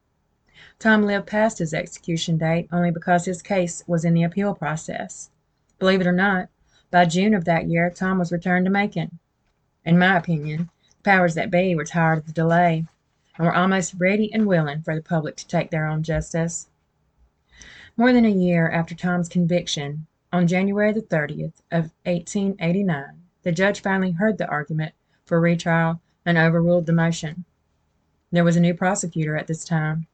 Tom 0.78 1.04
lived 1.04 1.26
past 1.26 1.58
his 1.58 1.72
execution 1.72 2.36
date 2.36 2.68
only 2.70 2.90
because 2.90 3.24
his 3.24 3.40
case 3.40 3.82
was 3.86 4.04
in 4.04 4.12
the 4.12 4.24
appeal 4.24 4.54
process. 4.54 5.30
Believe 5.78 6.02
it 6.02 6.06
or 6.06 6.12
not, 6.12 6.50
by 6.90 7.06
June 7.06 7.32
of 7.32 7.46
that 7.46 7.66
year 7.66 7.88
Tom 7.88 8.18
was 8.18 8.30
returned 8.30 8.66
to 8.66 8.70
Macon. 8.70 9.18
In 9.86 9.98
my 9.98 10.18
opinion, 10.18 10.68
the 10.90 11.02
powers 11.02 11.34
that 11.34 11.50
be 11.50 11.74
were 11.74 11.84
tired 11.84 12.18
of 12.18 12.26
the 12.26 12.32
delay, 12.32 12.84
and 13.36 13.46
were 13.46 13.54
almost 13.54 13.94
ready 13.98 14.32
and 14.32 14.46
willing 14.46 14.82
for 14.82 14.94
the 14.94 15.02
public 15.02 15.36
to 15.36 15.46
take 15.46 15.70
their 15.70 15.86
own 15.86 16.02
justice. 16.02 16.68
More 17.96 18.12
than 18.12 18.24
a 18.24 18.30
year 18.30 18.70
after 18.70 18.94
Tom's 18.94 19.28
conviction, 19.28 20.06
on 20.32 20.46
January 20.46 20.92
the 20.92 21.02
30th 21.02 21.62
of 21.70 21.92
1889, 22.04 23.04
the 23.42 23.52
judge 23.52 23.80
finally 23.80 24.10
heard 24.12 24.38
the 24.38 24.48
argument 24.48 24.92
for 25.24 25.40
retrial 25.40 26.00
and 26.24 26.36
overruled 26.36 26.86
the 26.86 26.92
motion. 26.92 27.44
There 28.32 28.44
was 28.44 28.56
a 28.56 28.60
new 28.60 28.74
prosecutor 28.74 29.36
at 29.36 29.46
this 29.46 29.64
time, 29.64 30.06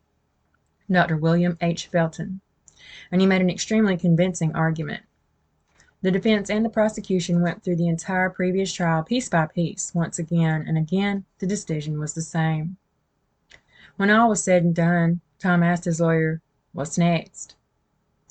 Dr. 0.91 1.17
William 1.17 1.57
H. 1.61 1.87
Felton, 1.87 2.41
and 3.11 3.21
he 3.21 3.27
made 3.27 3.41
an 3.41 3.51
extremely 3.51 3.97
convincing 3.97 4.55
argument. 4.55 5.03
The 6.03 6.11
defense 6.11 6.51
and 6.51 6.65
the 6.65 6.69
prosecution 6.69 7.41
went 7.41 7.63
through 7.63 7.77
the 7.77 7.89
entire 7.89 8.29
previous 8.29 8.73
trial 8.73 9.03
piece 9.03 9.29
by 9.29 9.47
piece, 9.47 9.95
once 9.95 10.19
again, 10.19 10.65
and 10.67 10.77
again 10.77 11.25
the 11.39 11.47
decision 11.47 11.99
was 11.99 12.15
the 12.15 12.23
same. 12.23 12.77
When 13.97 14.11
all 14.11 14.29
was 14.29 14.43
said 14.43 14.65
and 14.65 14.75
done, 14.75 15.21
Tom 15.39 15.63
asked 15.63 15.85
his 15.85 16.01
lawyer, 16.01 16.41
What's 16.73 16.99
next? 16.99 17.55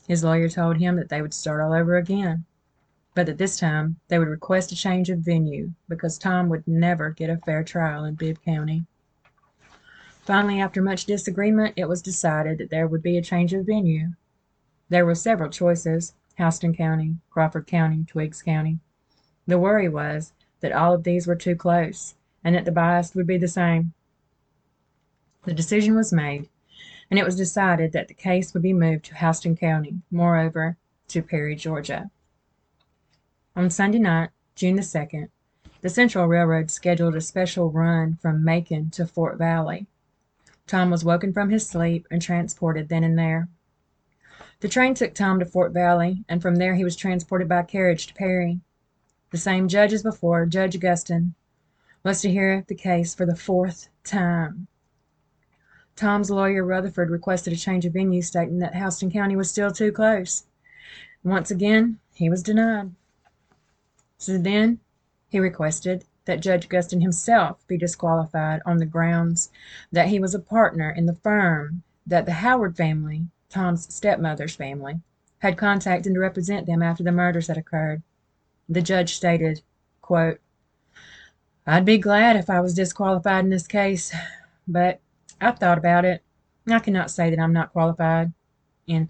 His 0.08 0.24
lawyer 0.24 0.50
told 0.50 0.78
him 0.78 0.96
that 0.96 1.10
they 1.10 1.22
would 1.22 1.34
start 1.34 1.62
all 1.62 1.74
over 1.74 1.96
again 1.96 2.46
but 3.14 3.26
that 3.26 3.38
this 3.38 3.60
time 3.60 3.98
they 4.08 4.18
would 4.18 4.28
request 4.28 4.72
a 4.72 4.76
change 4.76 5.10
of 5.10 5.20
venue 5.20 5.72
because 5.90 6.18
Tom 6.18 6.48
would 6.50 6.68
never 6.68 7.10
get 7.10 7.30
a 7.30 7.38
fair 7.38 7.64
trial 7.64 8.06
in 8.06 8.16
Bibb 8.16 8.42
County. 8.44 8.86
Finally, 10.24 10.62
after 10.62 10.82
much 10.82 11.06
disagreement, 11.06 11.74
it 11.76 11.90
was 11.90 12.02
decided 12.02 12.58
that 12.58 12.70
there 12.70 12.88
would 12.88 13.04
be 13.04 13.18
a 13.18 13.22
change 13.22 13.54
of 13.54 13.66
venue. 13.66 14.10
There 14.90 15.06
were 15.06 15.16
several 15.16 15.50
choices 15.50 16.14
Houston 16.38 16.74
County, 16.74 17.18
Crawford 17.30 17.68
County, 17.68 18.06
Twiggs 18.06 18.42
County. 18.42 18.80
The 19.46 19.60
worry 19.60 19.90
was 19.90 20.32
that 20.62 20.72
all 20.72 20.94
of 20.94 21.04
these 21.04 21.28
were 21.28 21.36
too 21.36 21.56
close 21.56 22.16
and 22.44 22.56
that 22.56 22.66
the 22.66 22.72
bias 22.72 23.14
would 23.14 23.28
be 23.28 23.38
the 23.38 23.48
same. 23.48 23.94
The 25.44 25.54
decision 25.54 25.96
was 25.96 26.14
made, 26.14 26.50
and 27.10 27.20
it 27.20 27.26
was 27.26 27.36
decided 27.36 27.94
that 27.94 28.08
the 28.08 28.14
case 28.14 28.54
would 28.54 28.62
be 28.62 28.74
moved 28.74 29.06
to 29.06 29.16
Houston 29.16 29.58
County, 29.58 30.02
moreover, 30.12 30.78
to 31.08 31.24
Perry, 31.24 31.56
Georgia. 31.56 32.12
On 33.56 33.70
Sunday 33.72 33.98
night, 33.98 34.30
June 34.54 34.76
the 34.76 34.84
2nd, 34.84 35.30
the 35.82 35.90
Central 35.90 36.28
Railroad 36.28 36.70
scheduled 36.70 37.16
a 37.16 37.22
special 37.22 37.72
run 37.72 38.18
from 38.22 38.44
Macon 38.44 38.92
to 38.92 39.08
Fort 39.08 39.40
Valley. 39.40 39.88
Tom 40.68 40.92
was 40.92 41.04
woken 41.04 41.34
from 41.34 41.50
his 41.50 41.68
sleep 41.68 42.08
and 42.12 42.22
transported 42.22 42.88
then 42.88 43.04
and 43.04 43.18
there. 43.18 43.50
The 44.60 44.70
train 44.70 44.94
took 44.94 45.16
Tom 45.16 45.40
to 45.40 45.46
Fort 45.46 45.74
Valley, 45.74 46.24
and 46.30 46.40
from 46.40 46.58
there 46.58 46.76
he 46.76 46.84
was 46.84 46.96
transported 46.96 47.50
by 47.50 47.64
carriage 47.64 48.06
to 48.06 48.14
Perry. 48.14 48.60
The 49.32 49.40
same 49.40 49.68
judge 49.68 49.92
as 49.92 50.04
before, 50.04 50.46
Judge 50.46 50.80
Guston, 50.80 51.34
was 52.04 52.22
to 52.22 52.30
hear 52.30 52.64
the 52.68 52.76
case 52.76 53.16
for 53.16 53.26
the 53.26 53.36
fourth 53.36 53.90
time. 54.04 54.68
Tom's 56.02 56.32
lawyer, 56.32 56.64
Rutherford, 56.64 57.12
requested 57.12 57.54
a 57.54 57.56
change 57.56 57.86
of 57.86 57.94
venue, 57.94 58.24
stating 58.24 58.58
that 58.58 58.74
Houston 58.74 59.12
County 59.12 59.36
was 59.36 59.52
still 59.52 59.70
too 59.70 59.92
close. 59.92 60.46
Once 61.24 61.52
again, 61.52 62.00
he 62.16 62.28
was 62.28 62.42
denied. 62.42 62.90
So 64.18 64.40
then 64.40 64.80
he 65.30 65.40
requested 65.40 66.06
that 66.26 66.40
Judge 66.40 66.68
Guston 66.68 67.04
himself 67.04 67.68
be 67.68 67.78
disqualified 67.78 68.64
on 68.66 68.78
the 68.78 68.86
grounds 68.88 69.52
that 69.92 70.08
he 70.08 70.18
was 70.18 70.34
a 70.34 70.40
partner 70.40 70.90
in 70.90 71.06
the 71.06 71.14
firm 71.14 71.84
that 72.08 72.26
the 72.26 72.34
Howard 72.34 72.76
family, 72.76 73.28
Tom's 73.52 73.94
stepmother's 73.94 74.56
family, 74.56 75.02
had 75.38 75.56
contacted 75.56 76.16
to 76.16 76.20
represent 76.20 76.66
them 76.66 76.82
after 76.82 77.04
the 77.04 77.12
murders 77.12 77.46
had 77.46 77.60
occurred. 77.60 78.02
The 78.68 78.82
judge 78.82 79.14
stated, 79.14 79.62
quote, 80.02 80.40
I'd 81.68 81.86
be 81.86 82.00
glad 82.00 82.38
if 82.38 82.50
I 82.50 82.60
was 82.60 82.74
disqualified 82.74 83.44
in 83.44 83.52
this 83.52 83.68
case, 83.68 84.12
but 84.68 85.00
I've 85.42 85.58
thought 85.58 85.80
about 85.80 86.06
it. 86.06 86.22
I 86.70 86.78
cannot 86.80 87.10
say 87.10 87.32
that 87.32 87.40
I'm 87.40 87.52
not 87.52 87.72
qualified. 87.74 88.32
In 88.88 89.10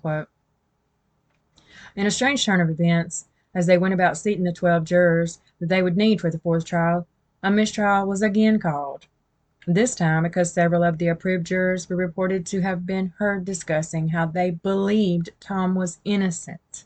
a 1.97 2.09
strange 2.09 2.45
turn 2.45 2.61
of 2.61 2.69
events, 2.69 3.25
as 3.53 3.65
they 3.65 3.77
went 3.77 3.93
about 3.93 4.17
seating 4.17 4.45
the 4.45 4.53
twelve 4.53 4.85
jurors 4.85 5.39
that 5.59 5.67
they 5.67 5.83
would 5.83 5.97
need 5.97 6.21
for 6.21 6.31
the 6.31 6.39
fourth 6.39 6.63
trial, 6.63 7.05
a 7.43 7.51
mistrial 7.51 8.07
was 8.07 8.21
again 8.21 8.59
called. 8.59 9.07
This 9.67 9.93
time 9.93 10.23
because 10.23 10.53
several 10.53 10.83
of 10.83 10.97
the 10.97 11.09
approved 11.09 11.45
jurors 11.45 11.89
were 11.89 11.97
reported 11.97 12.45
to 12.47 12.61
have 12.61 12.85
been 12.85 13.13
heard 13.17 13.43
discussing 13.43 14.07
how 14.07 14.25
they 14.25 14.51
believed 14.51 15.31
Tom 15.39 15.75
was 15.75 16.00
innocent, 16.05 16.85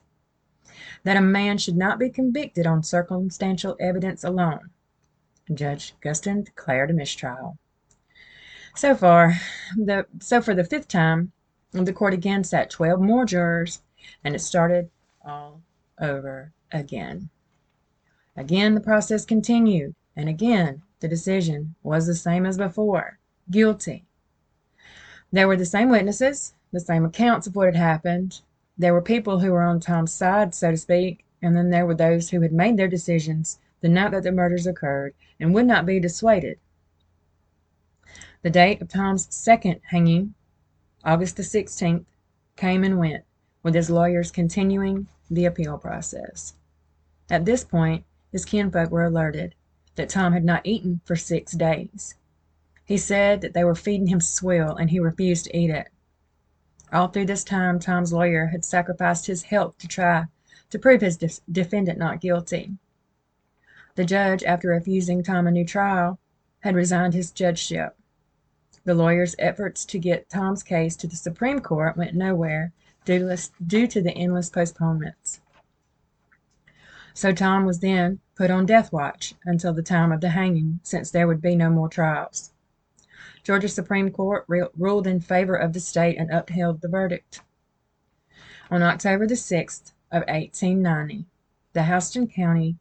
that 1.03 1.17
a 1.17 1.21
man 1.21 1.59
should 1.59 1.77
not 1.77 1.99
be 1.99 2.09
convicted 2.09 2.65
on 2.65 2.81
circumstantial 2.81 3.77
evidence 3.79 4.23
alone. 4.23 4.71
Judge 5.53 5.93
Guston 6.01 6.43
declared 6.43 6.89
a 6.89 6.93
mistrial. 6.93 7.59
So 8.77 8.94
far, 8.94 9.39
the 9.77 10.05
so 10.20 10.41
for 10.41 10.53
the 10.53 10.65
fifth 10.65 10.89
time, 10.89 11.32
the 11.72 11.94
court 11.94 12.13
again 12.13 12.44
sat 12.44 12.70
twelve 12.70 13.00
more 13.00 13.24
jurors, 13.24 13.82
and 14.22 14.36
it 14.36 14.39
started 14.39 14.89
all 15.24 15.62
over 15.98 16.51
again. 16.74 17.29
Again 18.36 18.75
the 18.75 18.82
process 18.82 19.24
continued, 19.24 19.96
and 20.13 20.27
again 20.27 20.82
the 21.00 21.08
decision 21.08 21.75
was 21.84 22.05
the 22.05 22.15
same 22.15 22.46
as 22.46 22.58
before 22.58 23.17
guilty. 23.50 24.03
There 25.32 25.48
were 25.48 25.55
the 25.55 25.65
same 25.65 25.89
witnesses, 25.89 26.53
the 26.74 26.82
same 26.82 27.05
accounts 27.05 27.48
of 27.48 27.55
what 27.55 27.67
had 27.67 27.77
happened. 27.77 28.41
There 28.77 28.94
were 28.94 29.01
people 29.01 29.39
who 29.39 29.53
were 29.53 29.63
on 29.63 29.79
Tom's 29.79 30.12
side, 30.12 30.53
so 30.53 30.72
to 30.72 30.77
speak, 30.77 31.24
and 31.41 31.55
then 31.55 31.70
there 31.70 31.86
were 31.86 31.96
those 31.96 32.29
who 32.29 32.41
had 32.41 32.51
made 32.51 32.75
their 32.75 32.89
decisions 32.89 33.58
the 33.79 33.88
night 33.88 34.12
that 34.12 34.24
the 34.24 34.34
murders 34.34 34.67
occurred 34.67 35.13
and 35.39 35.53
would 35.53 35.65
not 35.65 35.86
be 35.86 36.01
dissuaded. 36.01 36.60
The 38.45 38.51
date 38.51 38.79
of 38.79 38.89
Tom's 38.89 39.25
second 39.35 39.81
hanging, 39.89 40.35
August 41.03 41.35
the 41.35 41.41
16th, 41.41 42.05
came 42.55 42.83
and 42.83 42.99
went, 42.99 43.23
with 43.63 43.73
his 43.73 43.89
lawyers 43.89 44.29
continuing 44.29 45.07
the 45.31 45.45
appeal 45.45 45.79
process. 45.79 46.53
At 47.27 47.45
this 47.45 47.63
point 47.63 48.05
his 48.31 48.45
kinfolk 48.45 48.91
were 48.91 49.03
alerted 49.03 49.55
that 49.95 50.09
Tom 50.09 50.33
had 50.33 50.45
not 50.45 50.63
eaten 50.63 51.01
for 51.05 51.15
six 51.15 51.53
days. 51.53 52.13
He 52.85 52.99
said 52.99 53.41
that 53.41 53.55
they 53.55 53.63
were 53.63 53.73
feeding 53.73 54.09
him 54.09 54.21
swill, 54.21 54.75
and 54.75 54.91
he 54.91 54.99
refused 54.99 55.45
to 55.45 55.57
eat 55.57 55.71
it. 55.71 55.87
All 56.93 57.07
through 57.07 57.25
this 57.25 57.43
time 57.43 57.79
Tom's 57.79 58.13
lawyer 58.13 58.45
had 58.45 58.63
sacrificed 58.63 59.25
his 59.25 59.41
health 59.41 59.75
to 59.79 59.87
try 59.87 60.25
to 60.69 60.77
prove 60.77 61.01
his 61.01 61.17
de- 61.17 61.31
defendant 61.51 61.97
not 61.97 62.21
guilty. 62.21 62.77
The 63.95 64.05
judge, 64.05 64.43
after 64.43 64.67
refusing 64.67 65.23
Tom 65.23 65.47
a 65.47 65.51
new 65.51 65.65
trial, 65.65 66.19
had 66.59 66.75
resigned 66.75 67.15
his 67.15 67.31
judgeship. 67.31 67.97
The 68.85 68.93
lawyers' 68.93 69.35
efforts 69.39 69.83
to 69.85 69.99
get 69.99 70.29
Tom's 70.29 70.63
case 70.63 70.95
to 70.97 71.07
the 71.07 71.15
Supreme 71.15 71.59
Court 71.59 71.97
went 71.97 72.13
nowhere 72.13 72.71
due 73.03 73.87
to 73.87 74.01
the 74.01 74.13
endless 74.15 74.49
postponements. 74.49 75.41
So 77.13 77.31
Tom 77.31 77.65
was 77.65 77.79
then 77.79 78.19
put 78.35 78.51
on 78.51 78.65
death 78.65 78.91
watch 78.93 79.33
until 79.45 79.73
the 79.73 79.81
time 79.81 80.11
of 80.11 80.21
the 80.21 80.29
hanging, 80.29 80.79
since 80.83 81.09
there 81.09 81.27
would 81.27 81.41
be 81.41 81.55
no 81.55 81.69
more 81.69 81.89
trials. 81.89 82.51
Georgia 83.43 83.69
Supreme 83.69 84.11
Court 84.11 84.45
ruled 84.47 85.07
in 85.07 85.19
favor 85.19 85.55
of 85.55 85.73
the 85.73 85.79
state 85.79 86.17
and 86.17 86.31
upheld 86.31 86.81
the 86.81 86.87
verdict. 86.87 87.41
On 88.69 88.81
October 88.81 89.27
the 89.27 89.35
6th 89.35 89.93
of 90.11 90.23
1890, 90.27 91.25
the 91.73 91.83
Houston 91.83 92.27
County 92.27 92.75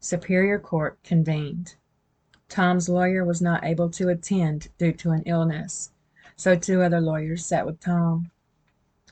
Superior 0.00 0.58
Court 0.58 0.98
convened. 1.04 1.76
Tom's 2.50 2.88
lawyer 2.88 3.24
was 3.24 3.40
not 3.40 3.64
able 3.64 3.88
to 3.90 4.08
attend 4.08 4.68
due 4.76 4.92
to 4.94 5.12
an 5.12 5.22
illness, 5.24 5.92
so 6.36 6.56
two 6.56 6.82
other 6.82 7.00
lawyers 7.00 7.46
sat 7.46 7.64
with 7.64 7.78
Tom. 7.78 8.32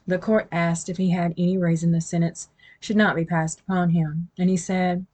The 0.09 0.19
court 0.19 0.49
asked 0.51 0.89
if 0.89 0.97
he 0.97 1.11
had 1.11 1.35
any 1.39 1.57
reason 1.57 1.93
the 1.93 2.01
sentence 2.01 2.49
should 2.81 2.97
not 2.97 3.15
be 3.15 3.25
passed 3.25 3.61
upon 3.61 3.91
him, 3.91 4.29
and 4.37 4.51
he 4.51 4.57
said, 4.57 5.07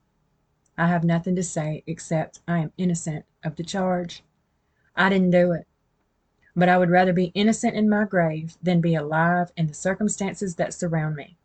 I 0.78 0.86
have 0.86 1.04
nothing 1.04 1.36
to 1.36 1.42
say 1.42 1.84
except 1.86 2.40
I 2.48 2.60
am 2.60 2.72
innocent 2.78 3.26
of 3.44 3.56
the 3.56 3.62
charge. 3.62 4.24
I 4.96 5.10
didn't 5.10 5.30
do 5.30 5.52
it, 5.52 5.66
but 6.56 6.70
I 6.70 6.78
would 6.78 6.90
rather 6.90 7.12
be 7.12 7.30
innocent 7.34 7.74
in 7.76 7.90
my 7.90 8.04
grave 8.04 8.56
than 8.62 8.80
be 8.80 8.94
alive 8.94 9.52
in 9.54 9.66
the 9.66 9.74
circumstances 9.74 10.54
that 10.54 10.72
surround 10.72 11.16
me. 11.16 11.36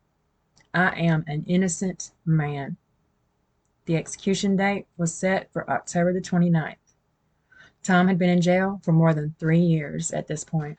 I 0.74 0.98
am 0.98 1.26
an 1.28 1.44
innocent 1.46 2.12
man. 2.24 2.78
The 3.90 3.98
execution 3.98 4.56
date 4.56 4.86
was 4.98 5.16
set 5.16 5.52
for 5.52 5.68
October 5.68 6.14
the 6.14 6.22
29th. 6.22 6.76
Tom 7.82 8.08
had 8.08 8.20
been 8.20 8.30
in 8.30 8.40
jail 8.40 8.80
for 8.84 8.92
more 8.92 9.16
than 9.16 9.34
three 9.40 9.62
years 9.62 10.12
at 10.12 10.28
this 10.28 10.44
point. 10.44 10.78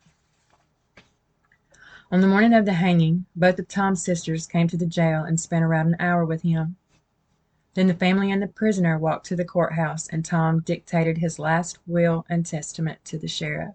On 2.13 2.21
the 2.21 2.29
morning 2.29 2.55
of 2.55 2.67
the 2.67 2.75
hanging, 2.75 3.27
both 3.35 3.59
of 3.59 3.67
Tom's 3.67 4.01
sisters 4.01 4.47
came 4.47 4.69
to 4.69 4.77
the 4.77 4.87
jail 4.87 5.25
and 5.25 5.41
spent 5.41 5.65
around 5.65 5.89
an 5.89 5.97
hour 5.99 6.25
with 6.25 6.43
him. 6.43 6.77
Then 7.75 7.89
the 7.89 7.95
family 7.95 8.31
and 8.31 8.41
the 8.41 8.47
prisoner 8.47 8.97
walked 8.97 9.27
to 9.27 9.35
the 9.35 9.45
courthouse 9.45 10.07
and 10.07 10.25
Tom 10.25 10.61
dictated 10.61 11.19
his 11.19 11.41
last 11.41 11.81
will 11.89 12.25
and 12.29 12.47
testament 12.47 13.05
to 13.07 13.19
the 13.19 13.27
sheriff. 13.27 13.75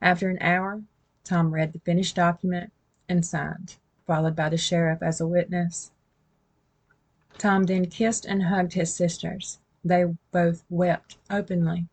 After 0.00 0.30
an 0.30 0.38
hour, 0.40 0.82
Tom 1.24 1.52
read 1.52 1.74
the 1.74 1.80
finished 1.80 2.16
document 2.16 2.72
and 3.06 3.22
signed, 3.22 3.76
followed 4.06 4.34
by 4.34 4.48
the 4.48 4.56
sheriff 4.56 5.02
as 5.02 5.20
a 5.20 5.26
witness. 5.26 5.90
Tom 7.38 7.64
then 7.64 7.86
kissed 7.86 8.24
and 8.24 8.42
hugged 8.42 8.74
his 8.74 8.94
sisters. 8.94 9.58
They 9.84 10.04
both 10.30 10.64
wept 10.68 11.16
openly. 11.30 11.86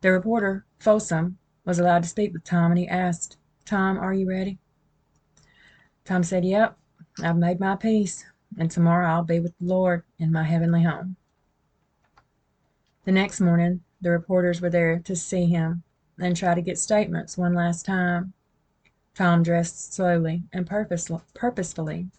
The 0.00 0.12
reporter, 0.12 0.64
Folsom, 0.78 1.38
was 1.64 1.78
allowed 1.78 2.02
to 2.02 2.08
speak 2.08 2.32
with 2.32 2.44
Tom, 2.44 2.72
and 2.72 2.78
he 2.78 2.88
asked, 2.88 3.36
Tom, 3.64 3.98
are 3.98 4.14
you 4.14 4.28
ready? 4.28 4.58
Tom 6.04 6.22
said, 6.22 6.44
Yep, 6.44 6.76
I've 7.22 7.36
made 7.36 7.60
my 7.60 7.76
peace, 7.76 8.24
and 8.58 8.70
tomorrow 8.70 9.08
I'll 9.08 9.24
be 9.24 9.40
with 9.40 9.56
the 9.58 9.66
Lord 9.66 10.04
in 10.18 10.30
my 10.32 10.44
heavenly 10.44 10.82
home. 10.82 11.16
The 13.04 13.12
next 13.12 13.40
morning, 13.40 13.82
the 14.00 14.10
reporters 14.10 14.60
were 14.60 14.70
there 14.70 14.98
to 14.98 15.16
see 15.16 15.46
him 15.46 15.82
and 16.18 16.36
try 16.36 16.54
to 16.54 16.62
get 16.62 16.78
statements 16.78 17.36
one 17.36 17.54
last 17.54 17.84
time. 17.86 18.32
Tom 19.14 19.42
dressed 19.42 19.94
slowly 19.94 20.42
and 20.52 20.66
purposefully 20.66 22.10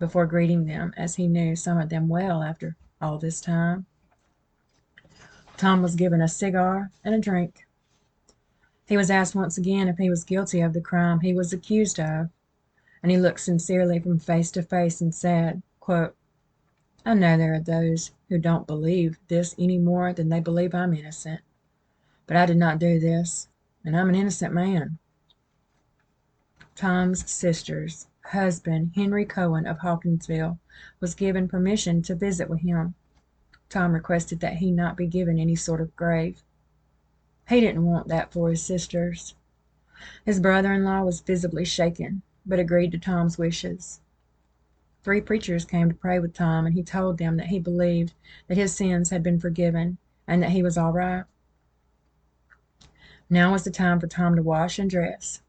before 0.00 0.26
greeting 0.26 0.64
them, 0.64 0.92
as 0.96 1.14
he 1.14 1.28
knew 1.28 1.54
some 1.54 1.78
of 1.78 1.90
them 1.90 2.08
well 2.08 2.42
after 2.42 2.74
all 3.00 3.18
this 3.18 3.40
time. 3.40 3.86
Tom 5.56 5.82
was 5.82 5.94
given 5.94 6.20
a 6.22 6.26
cigar 6.26 6.90
and 7.04 7.14
a 7.14 7.20
drink. 7.20 7.66
He 8.88 8.96
was 8.96 9.10
asked 9.10 9.36
once 9.36 9.56
again 9.56 9.86
if 9.86 9.98
he 9.98 10.10
was 10.10 10.24
guilty 10.24 10.60
of 10.60 10.72
the 10.72 10.80
crime 10.80 11.20
he 11.20 11.32
was 11.32 11.52
accused 11.52 12.00
of, 12.00 12.30
and 13.02 13.12
he 13.12 13.18
looked 13.18 13.40
sincerely 13.40 14.00
from 14.00 14.18
face 14.18 14.50
to 14.52 14.62
face 14.62 15.00
and 15.00 15.14
said, 15.14 15.62
quote, 15.78 16.16
I 17.04 17.14
know 17.14 17.36
there 17.36 17.54
are 17.54 17.60
those 17.60 18.10
who 18.28 18.38
don't 18.38 18.66
believe 18.66 19.18
this 19.28 19.54
any 19.58 19.78
more 19.78 20.12
than 20.12 20.28
they 20.28 20.40
believe 20.40 20.74
I'm 20.74 20.94
innocent, 20.94 21.40
but 22.26 22.36
I 22.36 22.46
did 22.46 22.56
not 22.56 22.78
do 22.78 22.98
this, 22.98 23.48
and 23.84 23.96
I'm 23.96 24.08
an 24.08 24.14
innocent 24.14 24.52
man. 24.52 24.98
Tom's 26.74 27.30
sister's 27.30 28.06
husband, 28.30 28.92
Henry 28.94 29.24
Cohen 29.24 29.66
of 29.66 29.78
Hawkinsville, 29.78 30.58
was 30.98 31.14
given 31.14 31.48
permission 31.48 32.02
to 32.02 32.14
visit 32.14 32.48
with 32.48 32.60
him. 32.60 32.94
Tom 33.68 33.92
requested 33.92 34.40
that 34.40 34.56
he 34.56 34.70
not 34.70 34.96
be 34.96 35.06
given 35.06 35.38
any 35.38 35.54
sort 35.54 35.80
of 35.80 35.94
grave. 35.94 36.42
He 37.48 37.60
didn't 37.60 37.84
want 37.84 38.08
that 38.08 38.32
for 38.32 38.50
his 38.50 38.62
sisters. 38.62 39.34
His 40.24 40.40
brother 40.40 40.72
in 40.72 40.84
law 40.84 41.02
was 41.02 41.20
visibly 41.20 41.64
shaken, 41.64 42.22
but 42.46 42.58
agreed 42.58 42.92
to 42.92 42.98
Tom's 42.98 43.38
wishes. 43.38 44.00
Three 45.02 45.20
preachers 45.20 45.64
came 45.64 45.88
to 45.88 45.94
pray 45.94 46.18
with 46.18 46.34
Tom, 46.34 46.66
and 46.66 46.74
he 46.74 46.82
told 46.82 47.18
them 47.18 47.36
that 47.36 47.48
he 47.48 47.58
believed 47.58 48.12
that 48.48 48.56
his 48.56 48.74
sins 48.74 49.10
had 49.10 49.22
been 49.22 49.38
forgiven 49.38 49.98
and 50.26 50.42
that 50.42 50.50
he 50.50 50.62
was 50.62 50.76
all 50.76 50.92
right. 50.92 51.24
Now 53.28 53.52
was 53.52 53.64
the 53.64 53.70
time 53.70 54.00
for 54.00 54.06
Tom 54.06 54.36
to 54.36 54.42
wash 54.42 54.78
and 54.78 54.90
dress. 54.90 55.42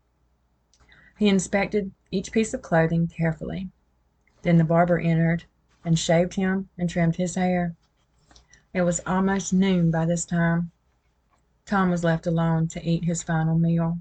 He 1.22 1.30
inspected 1.30 1.92
each 2.10 2.32
piece 2.32 2.52
of 2.52 2.64
clothing 2.64 3.08
carefully. 3.08 3.70
Then 4.42 4.58
the 4.58 4.64
barber 4.64 4.98
entered 4.98 5.44
and 5.86 6.00
shaved 6.00 6.34
him 6.34 6.70
and 6.80 6.90
trimmed 6.90 7.18
his 7.18 7.36
hair. 7.36 7.76
It 8.74 8.82
was 8.82 9.02
almost 9.06 9.54
noon 9.54 9.92
by 9.92 10.08
this 10.08 10.26
time. 10.26 10.72
Tom 11.68 11.92
was 11.92 12.04
left 12.04 12.26
alone 12.26 12.70
to 12.70 12.84
eat 12.84 13.06
his 13.06 13.22
final 13.22 13.60
meal. 13.60 14.00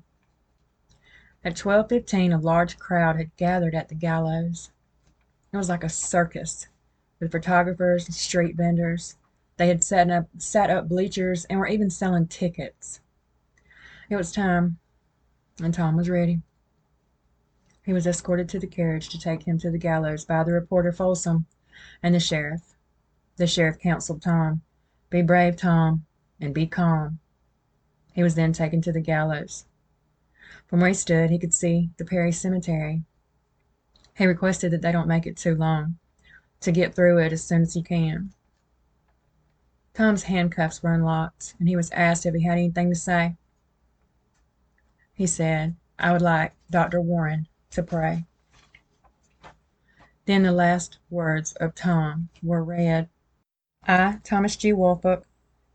At 1.45 1.57
12:15 1.57 2.33
a 2.33 2.39
large 2.39 2.79
crowd 2.79 3.17
had 3.17 3.37
gathered 3.37 3.75
at 3.75 3.91
the 3.91 3.95
gallows. 3.95 4.71
It 5.53 5.59
was 5.59 5.69
like 5.69 5.85
a 5.85 5.91
circus, 5.91 6.69
with 7.19 7.33
photographers 7.33 8.07
and 8.07 8.15
street 8.15 8.57
vendors. 8.57 9.19
They 9.59 9.69
had 9.69 9.85
set 9.85 10.09
up, 10.09 10.31
set 10.39 10.71
up 10.71 10.89
bleachers 10.89 11.45
and 11.51 11.61
were 11.61 11.67
even 11.67 11.91
selling 11.91 12.29
tickets. 12.29 13.03
It 14.09 14.17
was 14.17 14.33
time, 14.33 14.79
and 15.63 15.75
Tom 15.75 15.99
was 15.99 16.09
ready. 16.09 16.41
He 17.83 17.95
was 17.95 18.07
escorted 18.07 18.49
to 18.51 18.59
the 18.59 18.67
carriage 18.67 19.09
to 19.09 19.19
take 19.19 19.45
him 19.45 19.59
to 19.59 19.71
the 19.71 19.79
gallows 19.79 20.27
by 20.27 20.45
the 20.45 20.53
reporter 20.53 20.93
Folsom 20.93 21.47
and 22.03 22.15
the 22.15 22.21
sheriff. 22.21 22.75
The 23.37 23.47
sheriff 23.47 23.79
counseled 23.79 24.21
Tom, 24.21 24.61
Be 25.09 25.23
brave, 25.23 25.57
Tom, 25.57 26.05
and 26.39 26.55
be 26.55 26.67
calm. 26.67 27.21
He 28.13 28.23
was 28.23 28.35
then 28.35 28.53
taken 28.53 28.83
to 28.83 28.93
the 28.93 29.01
gallows. 29.01 29.65
From 30.67 30.81
where 30.81 30.89
he 30.89 30.95
stood 30.95 31.31
he 31.31 31.39
could 31.39 31.55
see 31.55 31.91
the 31.97 32.05
Perry 32.05 32.33
Cemetery. 32.33 33.05
He 34.15 34.27
requested 34.27 34.73
that 34.73 34.83
they 34.83 34.93
don't 34.93 35.09
make 35.09 35.27
it 35.27 35.39
too 35.39 35.55
long, 35.55 35.99
to 36.61 36.73
get 36.73 36.95
through 36.95 37.17
it 37.19 37.33
as 37.33 37.43
soon 37.43 37.63
as 37.63 37.73
he 37.73 37.83
can. 37.83 38.35
Tom's 39.95 40.25
handcuffs 40.25 40.83
were 40.83 40.93
unlocked, 40.93 41.55
and 41.59 41.67
he 41.67 41.77
was 41.77 41.91
asked 41.93 42.27
if 42.27 42.35
he 42.35 42.43
had 42.43 42.59
anything 42.59 42.91
to 42.91 42.95
say. 42.95 43.37
He 45.15 45.27
said, 45.27 45.77
I 45.99 46.13
would 46.13 46.23
like 46.23 46.53
Dr. 46.71 47.01
Warren 47.01 47.49
to 47.71 47.83
pray. 47.83 48.25
Then 50.27 50.43
the 50.43 50.53
last 50.53 50.99
words 51.09 51.53
of 51.55 51.75
Tom 51.75 52.29
were 52.43 52.63
read 52.63 53.09
I, 53.87 54.19
Thomas 54.23 54.57
G. 54.57 54.73
Woolfolk, 54.73 55.27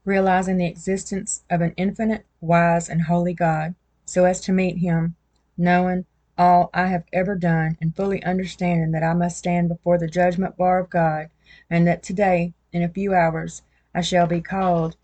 realizing 0.05 0.57
the 0.57 0.67
existence 0.67 1.43
of 1.49 1.61
an 1.61 1.73
infinite, 1.75 2.25
wise, 2.39 2.87
and 2.87 3.01
holy 3.01 3.33
God, 3.33 3.75
so 4.05 4.25
as 4.25 4.39
to 4.41 4.51
meet 4.51 4.77
Him, 4.77 5.15
knowing 5.57 6.05
all 6.37 6.69
I 6.73 6.87
have 6.87 7.05
ever 7.11 7.35
done, 7.35 7.77
and 7.81 7.95
fully 7.95 8.23
understanding 8.23 8.91
that 8.91 9.03
I 9.03 9.13
must 9.13 9.37
stand 9.37 9.69
before 9.69 9.97
the 9.97 10.07
judgment 10.07 10.55
bar 10.55 10.79
of 10.79 10.89
God, 10.89 11.29
and 11.69 11.87
that 11.87 12.03
today, 12.03 12.53
in 12.71 12.83
a 12.83 12.89
few 12.89 13.13
hours, 13.13 13.63
I 13.93 14.01
shall 14.01 14.27
be 14.27 14.41
called 14.41 14.95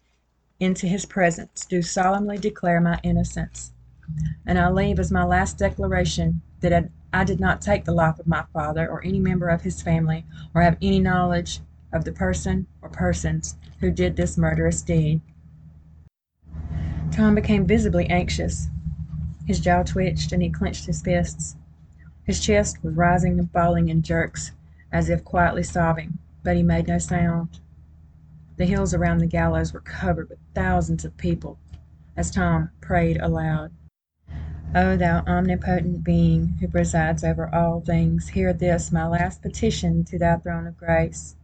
into 0.59 0.85
His 0.85 1.05
presence, 1.05 1.65
do 1.65 1.81
solemnly 1.81 2.37
declare 2.37 2.79
my 2.79 2.99
innocence. 3.01 3.71
And 4.45 4.59
I 4.59 4.69
leave 4.69 4.99
as 4.99 5.11
my 5.11 5.23
last 5.23 5.57
declaration 5.57 6.41
that 6.61 6.89
I 7.13 7.23
did 7.23 7.39
not 7.39 7.61
take 7.61 7.85
the 7.85 7.93
life 7.93 8.19
of 8.19 8.27
my 8.27 8.45
father 8.53 8.87
or 8.87 9.03
any 9.03 9.19
member 9.19 9.49
of 9.49 9.63
his 9.63 9.81
family, 9.81 10.25
or 10.53 10.61
have 10.61 10.77
any 10.81 10.99
knowledge 10.99 11.59
of 11.91 12.05
the 12.05 12.11
person 12.11 12.67
or 12.81 12.89
persons 12.89 13.57
who 13.79 13.91
did 13.91 14.15
this 14.15 14.37
murderous 14.37 14.81
deed. 14.81 15.21
Tom 17.11 17.35
became 17.35 17.65
visibly 17.65 18.07
anxious. 18.07 18.69
His 19.45 19.59
jaw 19.59 19.83
twitched 19.83 20.31
and 20.31 20.41
he 20.41 20.49
clenched 20.49 20.85
his 20.85 21.01
fists. 21.01 21.57
His 22.23 22.39
chest 22.39 22.81
was 22.83 22.95
rising 22.95 23.37
and 23.37 23.51
falling 23.51 23.89
in 23.89 24.01
jerks, 24.01 24.51
as 24.91 25.09
if 25.09 25.25
quietly 25.25 25.63
sobbing, 25.63 26.19
but 26.43 26.55
he 26.55 26.63
made 26.63 26.87
no 26.87 26.99
sound. 26.99 27.59
The 28.57 28.65
hills 28.65 28.93
around 28.93 29.17
the 29.17 29.27
gallows 29.27 29.73
were 29.73 29.81
covered 29.81 30.29
with 30.29 30.39
thousands 30.53 31.03
of 31.03 31.17
people 31.17 31.57
as 32.15 32.31
Tom 32.31 32.69
prayed 32.79 33.17
aloud. 33.19 33.71
O 34.73 34.95
thou 34.95 35.21
omnipotent 35.27 36.01
being 36.01 36.55
who 36.61 36.67
presides 36.69 37.25
over 37.25 37.53
all 37.53 37.81
things, 37.81 38.29
hear 38.29 38.53
this 38.53 38.89
my 38.89 39.05
last 39.05 39.41
petition 39.41 40.05
to 40.05 40.17
thy 40.17 40.37
throne 40.37 40.65
of 40.65 40.77
grace. 40.77 41.35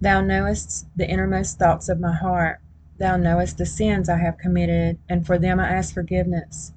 Thou 0.00 0.22
knowest 0.22 0.86
the 0.96 1.06
innermost 1.06 1.58
thoughts 1.58 1.90
of 1.90 2.00
my 2.00 2.14
heart. 2.14 2.60
Thou 2.96 3.18
knowest 3.18 3.58
the 3.58 3.66
sins 3.66 4.08
I 4.08 4.16
have 4.16 4.38
committed, 4.38 4.96
and 5.06 5.26
for 5.26 5.38
them 5.38 5.60
I 5.60 5.68
ask 5.68 5.92
forgiveness. 5.92 6.72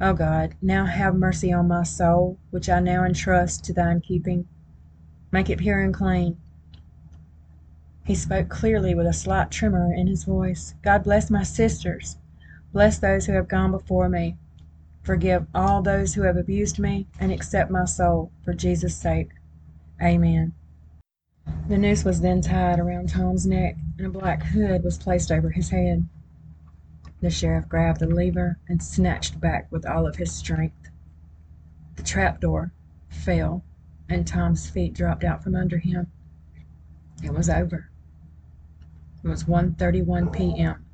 O 0.00 0.12
God, 0.12 0.56
now 0.60 0.86
have 0.86 1.14
mercy 1.14 1.52
on 1.52 1.68
my 1.68 1.84
soul, 1.84 2.36
which 2.50 2.68
I 2.68 2.80
now 2.80 3.04
entrust 3.04 3.62
to 3.64 3.72
thine 3.72 4.00
keeping. 4.00 4.48
Make 5.30 5.48
it 5.48 5.60
pure 5.60 5.78
and 5.78 5.94
clean. 5.94 6.36
He 8.04 8.16
spoke 8.16 8.48
clearly 8.48 8.92
with 8.92 9.06
a 9.06 9.12
slight 9.12 9.52
tremor 9.52 9.94
in 9.94 10.08
his 10.08 10.24
voice. 10.24 10.74
God 10.82 11.04
bless 11.04 11.30
my 11.30 11.44
sisters. 11.44 12.16
Bless 12.72 12.98
those 12.98 13.26
who 13.26 13.34
have 13.34 13.46
gone 13.46 13.70
before 13.70 14.08
me. 14.08 14.36
Forgive 15.02 15.46
all 15.52 15.82
those 15.82 16.14
who 16.14 16.22
have 16.22 16.36
abused 16.36 16.78
me, 16.78 17.08
and 17.18 17.32
accept 17.32 17.70
my 17.70 17.84
soul 17.84 18.30
for 18.44 18.54
Jesus' 18.54 18.96
sake. 18.96 19.30
Amen. 20.00 20.52
The 21.68 21.76
noose 21.76 22.04
was 22.04 22.20
then 22.20 22.40
tied 22.40 22.78
around 22.78 23.08
Tom's 23.08 23.46
neck, 23.46 23.76
and 23.98 24.06
a 24.06 24.10
black 24.10 24.42
hood 24.42 24.84
was 24.84 24.98
placed 24.98 25.32
over 25.32 25.50
his 25.50 25.70
head. 25.70 26.08
The 27.20 27.30
sheriff 27.30 27.68
grabbed 27.68 28.00
the 28.00 28.06
lever 28.06 28.58
and 28.68 28.82
snatched 28.82 29.40
back 29.40 29.70
with 29.72 29.84
all 29.84 30.06
of 30.06 30.16
his 30.16 30.32
strength. 30.32 30.88
The 31.96 32.02
trapdoor 32.02 32.72
fell, 33.08 33.64
and 34.08 34.26
Tom's 34.26 34.70
feet 34.70 34.94
dropped 34.94 35.24
out 35.24 35.42
from 35.42 35.54
under 35.54 35.78
him. 35.78 36.08
It 37.22 37.32
was 37.32 37.48
over. 37.50 37.88
It 39.24 39.28
was 39.28 39.44
1:31 39.44 40.32
p.m. 40.32 40.84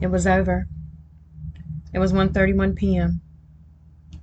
It 0.00 0.08
was 0.08 0.26
over. 0.26 0.66
It 1.92 1.98
was 1.98 2.12
1:31 2.12 2.76
p.m. 2.76 3.20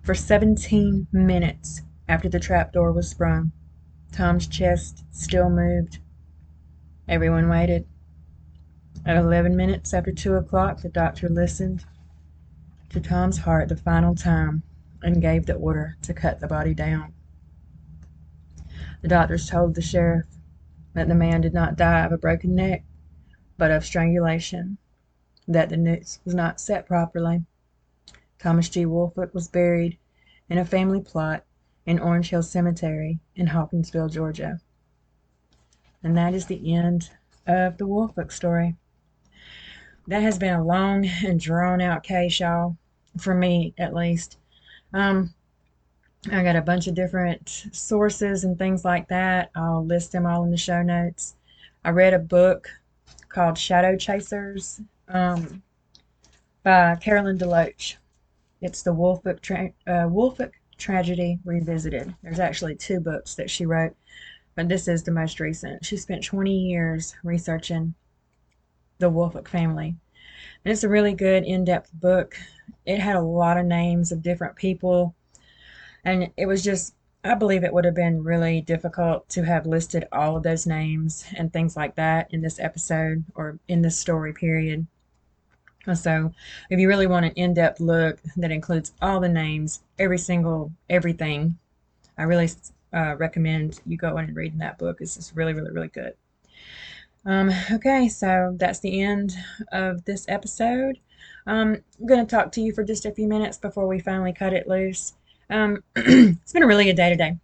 For 0.02 0.16
17 0.16 1.08
minutes 1.12 1.82
after 2.08 2.30
the 2.30 2.40
trapdoor 2.40 2.94
was 2.94 3.10
sprung, 3.10 3.52
Tom's 4.14 4.48
chest 4.48 5.04
still 5.12 5.50
moved. 5.50 6.00
Everyone 7.10 7.50
waited. 7.50 7.86
At 9.06 9.18
11 9.18 9.58
minutes 9.58 9.94
after 9.94 10.14
2 10.14 10.36
o'clock, 10.36 10.82
the 10.82 10.88
doctor 10.88 11.28
listened 11.28 11.84
to 12.90 13.02
Tom's 13.02 13.40
heart 13.40 13.68
the 13.68 13.76
final 13.76 14.16
time 14.16 14.64
and 15.04 15.22
gave 15.22 15.46
the 15.46 15.56
order 15.56 15.98
to 16.04 16.14
cut 16.14 16.40
the 16.40 16.48
body 16.48 16.74
down. 16.74 17.14
The 19.02 19.10
doctors 19.10 19.50
told 19.50 19.76
the 19.76 19.82
sheriff 19.82 20.26
that 20.94 21.10
the 21.10 21.16
man 21.16 21.42
did 21.42 21.54
not 21.54 21.76
die 21.76 22.06
of 22.06 22.14
a 22.14 22.18
broken 22.18 22.56
neck, 22.56 22.86
but 23.58 23.72
of 23.72 23.86
strangulation, 23.86 24.78
that 25.50 25.68
the 25.68 25.78
noose 25.78 26.20
was 26.24 26.34
not 26.34 26.62
set 26.62 26.86
properly. 26.86 27.44
Thomas 28.40 28.70
G. 28.70 28.86
Woolfolk 28.86 29.34
was 29.34 29.48
buried 29.48 29.98
in 30.50 30.58
a 30.58 30.66
family 30.66 31.02
plot 31.02 31.44
in 31.86 32.00
Orange 32.00 32.30
Hill 32.30 32.44
Cemetery 32.44 33.20
in 33.36 33.48
Hawkinsville, 33.48 34.10
Georgia. 34.10 34.60
And 36.04 36.16
that 36.18 36.34
is 36.34 36.46
the 36.46 36.74
end 36.74 37.10
of 37.46 37.78
the 37.78 37.88
Woolfolk 37.88 38.32
story 38.32 38.76
that 40.08 40.22
has 40.22 40.38
been 40.38 40.54
a 40.54 40.64
long 40.64 41.06
and 41.26 41.40
drawn 41.40 41.82
out 41.82 42.04
case, 42.04 42.40
y'all, 42.40 42.78
for 43.20 43.36
me 43.36 43.74
at 43.78 43.94
least. 43.94 44.38
Um, 44.94 45.34
I 46.32 46.44
got 46.44 46.56
a 46.56 46.62
bunch 46.62 46.88
of 46.88 46.96
different 46.96 47.68
sources 47.72 48.44
and 48.44 48.58
things 48.58 48.84
like 48.84 49.08
that. 49.10 49.52
I'll 49.56 49.86
list 49.86 50.12
them 50.12 50.26
all 50.26 50.44
in 50.44 50.52
the 50.52 50.58
show 50.58 50.82
notes. 50.82 51.36
I 51.84 51.92
read 51.92 52.14
a 52.14 52.20
book 52.20 52.70
called 53.30 53.58
Shadow 53.58 53.96
Chasers 53.98 54.82
um, 55.10 55.62
by 56.64 56.96
Carolyn 56.96 57.38
DeLoach. 57.38 57.96
It's 58.62 58.82
the 58.82 58.94
Woolfolk, 58.94 59.42
tra- 59.42 59.74
uh, 59.86 60.08
Woolfolk 60.10 60.54
Tragedy 60.78 61.40
Revisited. 61.46 62.16
There's 62.24 62.40
actually 62.40 62.76
two 62.76 63.00
books 63.00 63.36
that 63.36 63.50
she 63.50 63.66
wrote, 63.66 63.96
but 64.56 64.68
this 64.68 64.88
is 64.88 65.04
the 65.04 65.12
most 65.12 65.40
recent. 65.40 65.86
She 65.86 65.98
spent 65.98 66.24
20 66.24 66.52
years 66.52 67.16
researching 67.24 67.94
the 69.00 69.10
Woolfolk 69.10 69.48
family. 69.48 69.96
And 70.66 70.72
it's 70.72 70.84
a 70.84 70.90
really 70.90 71.14
good 71.14 71.44
in 71.44 71.66
depth 71.66 71.92
book. 71.94 72.36
It 72.86 73.00
had 73.00 73.16
a 73.16 73.22
lot 73.22 73.58
of 73.58 73.66
names 73.66 74.12
of 74.12 74.22
different 74.22 74.56
people, 74.56 75.16
and 76.04 76.32
it 76.38 76.46
was 76.46 76.64
just, 76.64 76.96
I 77.24 77.36
believe 77.36 77.64
it 77.64 77.74
would 77.74 77.86
have 77.86 77.96
been 77.96 78.24
really 78.24 78.62
difficult 78.62 79.28
to 79.30 79.44
have 79.44 79.66
listed 79.66 80.08
all 80.12 80.38
of 80.38 80.44
those 80.44 80.66
names 80.66 81.26
and 81.36 81.52
things 81.52 81.76
like 81.76 81.96
that 81.96 82.34
in 82.34 82.42
this 82.42 82.60
episode 82.60 83.24
or 83.36 83.60
in 83.68 83.82
this 83.82 83.98
story 83.98 84.34
period. 84.34 84.88
So, 85.96 86.34
if 86.70 86.80
you 86.80 86.88
really 86.88 87.08
want 87.08 87.26
an 87.26 87.32
in 87.34 87.54
depth 87.54 87.80
look 87.80 88.20
that 88.36 88.52
includes 88.52 88.94
all 89.02 89.20
the 89.20 89.30
names, 89.30 89.82
every 90.00 90.18
single 90.18 90.72
everything, 90.90 91.58
I 92.18 92.24
really 92.24 92.50
uh, 92.94 93.16
recommend 93.18 93.80
you 93.86 93.98
go 93.98 94.18
in 94.18 94.26
and 94.26 94.36
reading 94.36 94.60
that 94.60 94.78
book. 94.78 94.98
It's 95.00 95.16
just 95.16 95.36
really, 95.36 95.54
really, 95.54 95.72
really 95.72 95.88
good. 95.88 96.14
Um, 97.26 97.52
okay, 97.72 98.08
so 98.08 98.56
that's 98.58 98.80
the 98.80 99.02
end 99.02 99.36
of 99.72 100.06
this 100.06 100.26
episode. 100.30 101.00
Um, 101.46 101.82
I'm 102.00 102.06
going 102.06 102.26
to 102.26 102.36
talk 102.36 102.52
to 102.54 102.62
you 102.62 102.74
for 102.74 102.84
just 102.84 103.06
a 103.06 103.12
few 103.12 103.28
minutes 103.28 103.58
before 103.58 103.88
we 103.88 104.00
finally 104.00 104.34
cut 104.34 104.54
it 104.54 104.68
loose. 104.68 105.14
Um, 105.50 105.84
it's 105.96 106.54
been 106.54 106.64
a 106.64 106.68
really 106.68 106.86
good 106.86 106.96
day 106.96 107.10
today. 107.10 107.38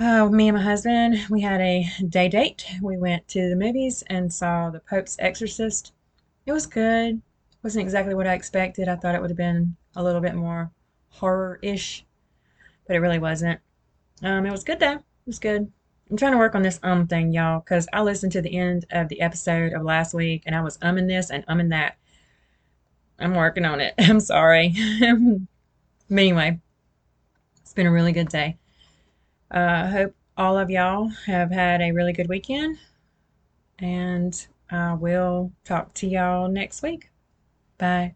Uh, 0.00 0.28
me 0.28 0.48
and 0.48 0.56
my 0.56 0.62
husband, 0.62 1.18
we 1.30 1.40
had 1.40 1.60
a 1.60 1.86
day 2.08 2.28
date. 2.28 2.64
We 2.80 2.96
went 2.96 3.28
to 3.28 3.48
the 3.48 3.56
movies 3.56 4.02
and 4.08 4.32
saw 4.32 4.70
The 4.70 4.80
Pope's 4.80 5.16
Exorcist. 5.18 5.92
It 6.46 6.52
was 6.52 6.66
good. 6.66 7.22
Wasn't 7.62 7.82
exactly 7.82 8.14
what 8.14 8.26
I 8.26 8.34
expected. 8.34 8.88
I 8.88 8.96
thought 8.96 9.14
it 9.14 9.20
would 9.20 9.30
have 9.30 9.36
been 9.36 9.76
a 9.94 10.02
little 10.02 10.20
bit 10.20 10.34
more 10.34 10.70
horror-ish, 11.10 12.04
but 12.86 12.96
it 12.96 13.00
really 13.00 13.18
wasn't. 13.18 13.60
Um, 14.22 14.46
it 14.46 14.50
was 14.50 14.64
good 14.64 14.80
though. 14.80 14.94
It 14.94 15.26
was 15.26 15.38
good. 15.38 15.70
I'm 16.10 16.16
trying 16.16 16.32
to 16.32 16.38
work 16.38 16.54
on 16.54 16.62
this 16.62 16.80
um 16.82 17.06
thing, 17.06 17.32
y'all, 17.32 17.60
because 17.60 17.88
I 17.92 18.02
listened 18.02 18.32
to 18.32 18.42
the 18.42 18.56
end 18.56 18.84
of 18.90 19.08
the 19.08 19.20
episode 19.20 19.72
of 19.72 19.82
last 19.82 20.12
week 20.14 20.42
and 20.46 20.54
I 20.54 20.62
was 20.62 20.78
umming 20.78 21.08
this 21.08 21.30
and 21.30 21.46
umming 21.46 21.70
that. 21.70 21.96
I'm 23.18 23.34
working 23.34 23.64
on 23.64 23.80
it. 23.80 23.94
I'm 23.98 24.20
sorry. 24.20 24.74
but 25.00 26.18
anyway, 26.18 26.60
it's 27.60 27.72
been 27.72 27.86
a 27.86 27.92
really 27.92 28.12
good 28.12 28.28
day. 28.28 28.58
I 29.50 29.58
uh, 29.58 29.90
hope 29.90 30.14
all 30.36 30.58
of 30.58 30.70
y'all 30.70 31.08
have 31.26 31.50
had 31.50 31.80
a 31.80 31.92
really 31.92 32.12
good 32.12 32.28
weekend. 32.28 32.78
And 33.78 34.46
I 34.70 34.94
will 34.94 35.52
talk 35.64 35.92
to 35.94 36.06
y'all 36.06 36.48
next 36.48 36.82
week. 36.82 37.11
Bye. 37.82 38.14